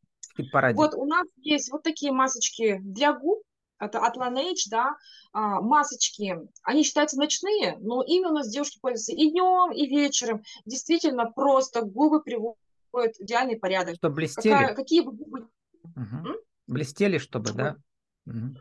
параде. 0.52 0.76
Вот 0.76 0.94
у 0.94 1.04
нас 1.06 1.26
есть 1.38 1.72
вот 1.72 1.82
такие 1.82 2.12
масочки 2.12 2.78
для 2.80 3.12
губ, 3.12 3.42
это 3.80 3.98
от 4.00 4.16
Laneige, 4.16 4.68
да, 4.70 4.96
а, 5.32 5.60
масочки, 5.60 6.38
они 6.62 6.82
считаются 6.82 7.18
ночные, 7.18 7.78
но 7.80 8.02
ими 8.02 8.26
у 8.26 8.32
нас 8.32 8.48
девушки 8.48 8.78
пользуются 8.80 9.12
и 9.12 9.30
днем, 9.30 9.72
и 9.72 9.86
вечером. 9.86 10.42
Действительно, 10.66 11.30
просто 11.30 11.82
губы 11.82 12.22
приводят 12.22 12.58
в 12.92 13.22
идеальный 13.22 13.56
порядок. 13.56 13.96
Чтобы 13.96 14.16
блестели? 14.16 14.52
Какая, 14.52 14.74
какие 14.74 15.00
бы 15.00 15.12
губы... 15.12 15.48
Угу. 15.96 16.36
Блестели, 16.66 17.18
чтобы, 17.18 17.52
да? 17.52 17.76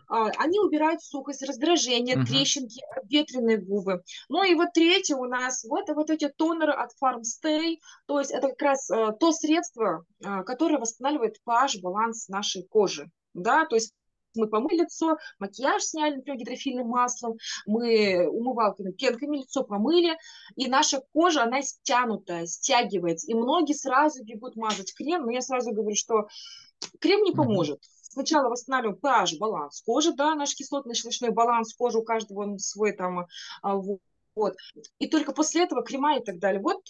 А, 0.08 0.30
они 0.38 0.60
убирают 0.60 1.02
сухость, 1.04 1.44
раздражение, 1.44 2.18
угу. 2.18 2.26
трещинки, 2.26 2.82
ветреные 3.04 3.58
губы. 3.58 4.04
Ну 4.30 4.44
и 4.44 4.56
вот 4.56 4.70
третье 4.74 5.16
у 5.16 5.26
нас, 5.26 5.64
вот, 5.64 5.90
вот 5.90 6.10
эти 6.10 6.30
тонеры 6.30 6.74
от 6.74 6.92
Farmstay, 7.02 7.78
то 8.08 8.20
есть 8.20 8.32
это 8.32 8.50
как 8.50 8.62
раз 8.62 8.90
а, 8.90 9.12
то 9.12 9.32
средство, 9.32 10.06
а, 10.24 10.44
которое 10.44 10.80
восстанавливает 10.80 11.38
pH, 11.48 11.82
баланс 11.82 12.28
нашей 12.30 12.64
кожи. 12.64 13.10
Да, 13.34 13.66
то 13.66 13.76
есть 13.76 13.94
мы 14.36 14.48
помыли 14.48 14.82
лицо, 14.82 15.18
макияж 15.40 15.84
сняли, 15.84 16.16
например, 16.16 16.40
гидрофильным 16.40 16.88
маслом, 16.88 17.38
мы 17.66 18.28
умывалками, 18.28 18.92
пенками 18.92 19.38
лицо 19.38 19.64
помыли, 19.64 20.18
и 20.56 20.68
наша 20.68 21.02
кожа, 21.14 21.44
она 21.44 21.62
стянутая, 21.62 22.46
стягивается. 22.46 23.30
И 23.30 23.34
многие 23.34 23.74
сразу 23.74 24.24
бегут 24.24 24.56
мазать 24.56 24.94
крем, 24.94 25.24
но 25.24 25.32
я 25.32 25.42
сразу 25.42 25.72
говорю, 25.72 25.96
что 25.96 26.28
крем 27.00 27.24
не 27.24 27.32
поможет. 27.32 27.82
Сначала 28.02 28.50
восстанавливаем 28.50 29.00
pH, 29.02 29.38
баланс 29.38 29.82
кожи, 29.86 30.14
да, 30.14 30.34
наш 30.36 30.56
кислотно-щелочной 30.56 31.32
баланс 31.32 31.74
кожи, 31.76 32.00
у 32.00 32.04
каждого 32.04 32.42
он 32.42 32.58
свой 32.58 32.92
там, 32.92 33.28
а, 33.62 33.76
вот. 33.76 34.56
И 35.00 35.08
только 35.08 35.32
после 35.32 35.64
этого 35.64 35.84
крема 35.84 36.18
и 36.18 36.24
так 36.24 36.40
далее. 36.40 36.62
Вот 36.62 36.82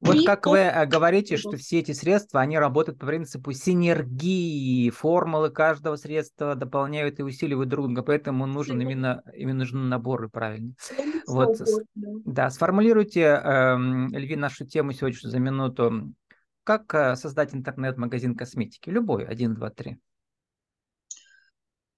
вот 0.00 0.26
как 0.26 0.46
вы 0.46 0.58
э, 0.58 0.86
говорите, 0.86 1.36
что 1.36 1.56
все 1.56 1.78
эти 1.78 1.92
средства, 1.92 2.40
они 2.40 2.58
работают 2.58 2.98
по 2.98 3.06
принципу 3.06 3.52
синергии, 3.52 4.90
формулы 4.90 5.50
каждого 5.50 5.96
средства 5.96 6.54
дополняют 6.54 7.18
и 7.18 7.22
усиливают 7.22 7.70
друг 7.70 7.86
друга, 7.86 8.02
поэтому 8.02 8.46
нужен 8.46 8.80
именно, 8.80 9.22
именно 9.34 9.60
нужны 9.60 9.80
наборы 9.80 10.28
правильно. 10.28 10.74
Вот, 11.26 11.56
да, 11.94 12.50
сформулируйте, 12.50 13.22
эм, 13.22 14.14
Эльви, 14.14 14.36
нашу 14.36 14.66
тему 14.66 14.92
сегодня 14.92 15.18
за 15.22 15.38
минуту. 15.38 16.12
Как 16.62 16.94
э, 16.94 17.16
создать 17.16 17.54
интернет-магазин 17.54 18.34
косметики? 18.34 18.90
Любой, 18.90 19.24
один, 19.24 19.54
два, 19.54 19.70
три. 19.70 19.98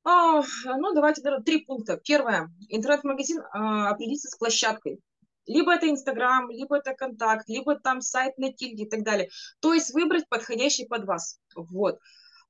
А, 0.04 0.42
ну, 0.64 0.94
давайте, 0.94 1.22
три 1.44 1.64
пункта. 1.64 1.98
Первое. 1.98 2.50
Интернет-магазин 2.68 3.42
а, 3.52 3.90
определиться 3.90 4.28
с 4.28 4.36
площадкой. 4.38 5.00
Либо 5.48 5.74
это 5.74 5.88
Инстаграм, 5.88 6.50
либо 6.50 6.76
это 6.76 6.94
контакт, 6.94 7.48
либо 7.48 7.74
там 7.78 8.00
сайт 8.00 8.38
на 8.38 8.52
тильде 8.52 8.84
и 8.84 8.88
так 8.88 9.02
далее. 9.02 9.30
То 9.60 9.74
есть 9.74 9.92
выбрать 9.92 10.28
подходящий 10.28 10.86
под 10.86 11.04
вас. 11.04 11.40
Вот. 11.56 11.98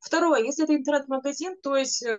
Второе, 0.01 0.43
если 0.43 0.65
это 0.65 0.75
интернет-магазин, 0.75 1.57
то 1.63 1.77
есть 1.77 2.05
э, 2.05 2.19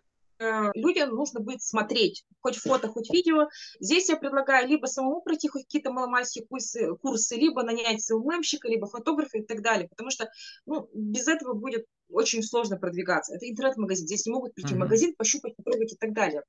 людям 0.73 1.09
нужно 1.11 1.41
будет 1.41 1.61
смотреть 1.61 2.25
хоть 2.41 2.57
фото, 2.57 2.87
хоть 2.87 3.11
видео. 3.11 3.47
Здесь 3.79 4.09
я 4.09 4.17
предлагаю 4.17 4.67
либо 4.67 4.85
самому 4.85 5.21
пройти 5.21 5.49
хоть 5.49 5.63
какие-то 5.63 5.91
маломальские 5.91 6.45
курсы, 6.45 6.95
курсы, 7.01 7.35
либо 7.35 7.63
нанять 7.63 8.01
СММщика, 8.01 8.67
либо 8.67 8.87
фотографа 8.87 9.37
и 9.37 9.45
так 9.45 9.61
далее. 9.61 9.89
Потому 9.89 10.09
что 10.09 10.29
ну, 10.65 10.89
без 10.93 11.27
этого 11.27 11.53
будет 11.53 11.85
очень 12.09 12.41
сложно 12.41 12.77
продвигаться. 12.77 13.35
Это 13.35 13.49
интернет-магазин. 13.49 14.07
Здесь 14.07 14.25
не 14.25 14.33
могут 14.33 14.53
прийти 14.53 14.73
mm-hmm. 14.73 14.77
в 14.77 14.79
магазин, 14.79 15.15
пощупать, 15.15 15.55
потрогать 15.55 15.93
и 15.93 15.97
так 15.97 16.13
далее. 16.13 16.43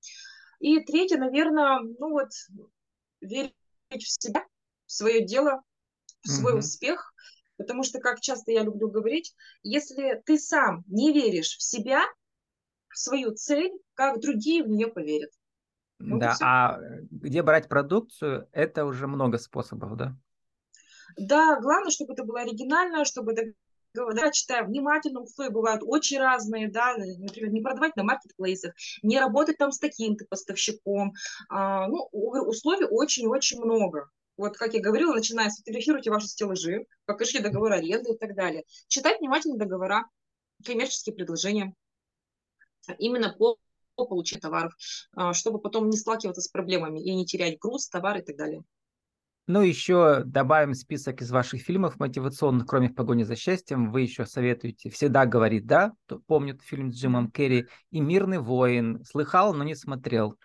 И 0.60 0.78
третье, 0.80 1.18
наверное, 1.18 1.80
ну 1.80 2.10
вот, 2.10 2.28
верить 3.20 3.54
в 3.98 4.22
себя, 4.22 4.44
в 4.86 4.92
свое 4.92 5.24
дело, 5.24 5.62
в 6.22 6.28
свой 6.28 6.52
угу. 6.52 6.60
успех. 6.60 7.12
Потому 7.56 7.82
что, 7.82 7.98
как 7.98 8.20
часто 8.20 8.52
я 8.52 8.62
люблю 8.62 8.88
говорить, 8.88 9.34
если 9.62 10.22
ты 10.24 10.38
сам 10.38 10.82
не 10.86 11.12
веришь 11.12 11.56
в 11.56 11.62
себя, 11.62 12.02
в 12.88 12.98
свою 12.98 13.32
цель, 13.34 13.70
как 13.94 14.20
другие 14.20 14.62
в 14.62 14.68
нее 14.68 14.88
поверят. 14.88 15.30
Вот 15.98 16.20
да, 16.20 16.34
а 16.40 16.80
где 17.10 17.42
брать 17.42 17.68
продукцию, 17.68 18.48
это 18.52 18.86
уже 18.86 19.06
много 19.06 19.36
способов, 19.36 19.96
да? 19.96 20.16
Да, 21.18 21.60
главное, 21.60 21.90
чтобы 21.90 22.14
это 22.14 22.24
было 22.24 22.40
оригинально, 22.40 23.04
чтобы 23.04 23.32
это 23.32 23.52
да, 23.94 24.30
читаю 24.30 24.66
внимательно, 24.66 25.20
условия 25.20 25.50
бывают 25.50 25.82
очень 25.84 26.18
разные, 26.18 26.70
да, 26.70 26.96
например, 26.96 27.50
не 27.50 27.60
продавать 27.60 27.96
на 27.96 28.04
маркетплейсах, 28.04 28.74
не 29.02 29.18
работать 29.18 29.58
там 29.58 29.72
с 29.72 29.78
таким-то 29.78 30.24
поставщиком, 30.28 31.12
а, 31.48 31.88
ну, 31.88 32.08
условий 32.12 32.86
очень-очень 32.88 33.60
много. 33.60 34.10
Вот, 34.36 34.56
как 34.56 34.74
я 34.74 34.80
говорила, 34.80 35.12
начиная 35.12 35.50
с 35.50 35.58
фотографируйте 35.58 36.10
ваши 36.10 36.28
стеллажи, 36.28 36.86
покажите 37.04 37.42
договор 37.42 37.72
аренды 37.72 38.12
и 38.12 38.16
так 38.16 38.34
далее. 38.34 38.64
Читать 38.88 39.20
внимательно 39.20 39.58
договора, 39.58 40.06
коммерческие 40.64 41.14
предложения, 41.14 41.74
именно 42.98 43.34
по 43.36 43.58
по 43.96 44.06
получению 44.06 44.40
товаров, 44.40 44.72
а, 45.14 45.34
чтобы 45.34 45.58
потом 45.58 45.90
не 45.90 45.96
сталкиваться 45.98 46.40
с 46.40 46.48
проблемами 46.48 47.00
и 47.00 47.14
не 47.14 47.26
терять 47.26 47.58
груз, 47.58 47.88
товар 47.88 48.18
и 48.18 48.22
так 48.22 48.36
далее. 48.36 48.62
Ну, 49.52 49.62
еще 49.62 50.22
добавим 50.24 50.74
список 50.74 51.22
из 51.22 51.32
ваших 51.32 51.62
фильмов 51.62 51.98
мотивационных, 51.98 52.68
кроме 52.68 52.88
«В 52.88 52.94
погоне 52.94 53.24
за 53.24 53.34
счастьем». 53.34 53.90
Вы 53.90 54.02
еще 54.02 54.24
советуете 54.24 54.90
«Всегда 54.90 55.26
говорит 55.26 55.66
да», 55.66 55.92
помнит 56.28 56.62
фильм 56.62 56.92
с 56.92 56.96
Джимом 56.96 57.32
Керри, 57.32 57.66
и 57.90 58.00
«Мирный 58.00 58.38
воин». 58.38 59.02
Слыхал, 59.02 59.52
но 59.52 59.64
не 59.64 59.74
смотрел. 59.74 60.38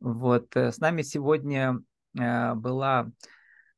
Вот. 0.00 0.56
Э, 0.56 0.72
с 0.72 0.78
нами 0.78 1.02
сегодня 1.02 1.78
э, 2.18 2.54
была 2.54 3.12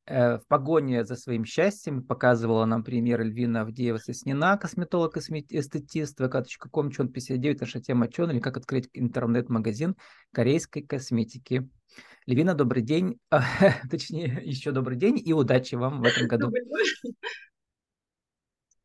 э, 0.07 0.39
в 0.39 0.47
погоне 0.49 1.05
за 1.05 1.17
своим 1.17 1.45
счастьем 1.45 2.03
показывала 2.03 2.65
нам 2.65 2.83
пример 2.83 3.21
Эльвина 3.21 3.67
Авдеева-Соснина, 3.67 4.57
косметолог 4.57 5.19
эстетист, 5.19 6.19
vk.com, 6.19 6.91
чон 6.93 7.13
59, 7.13 7.61
наша 7.61 7.83
тема 7.83 8.09
чон, 8.09 8.31
или 8.31 8.41
как 8.41 8.57
открыть 8.57 8.89
интернет-магазин 8.95 9.97
корейской 10.33 10.81
косметики. 10.81 11.69
Левина, 12.27 12.55
добрый 12.55 12.83
день. 12.83 13.19
Точнее, 13.91 14.41
еще 14.45 14.71
добрый 14.71 14.97
день 14.97 15.21
и 15.25 15.33
удачи 15.33 15.75
вам 15.75 16.03
в 16.03 16.05
этом 16.05 16.27
году. 16.29 16.53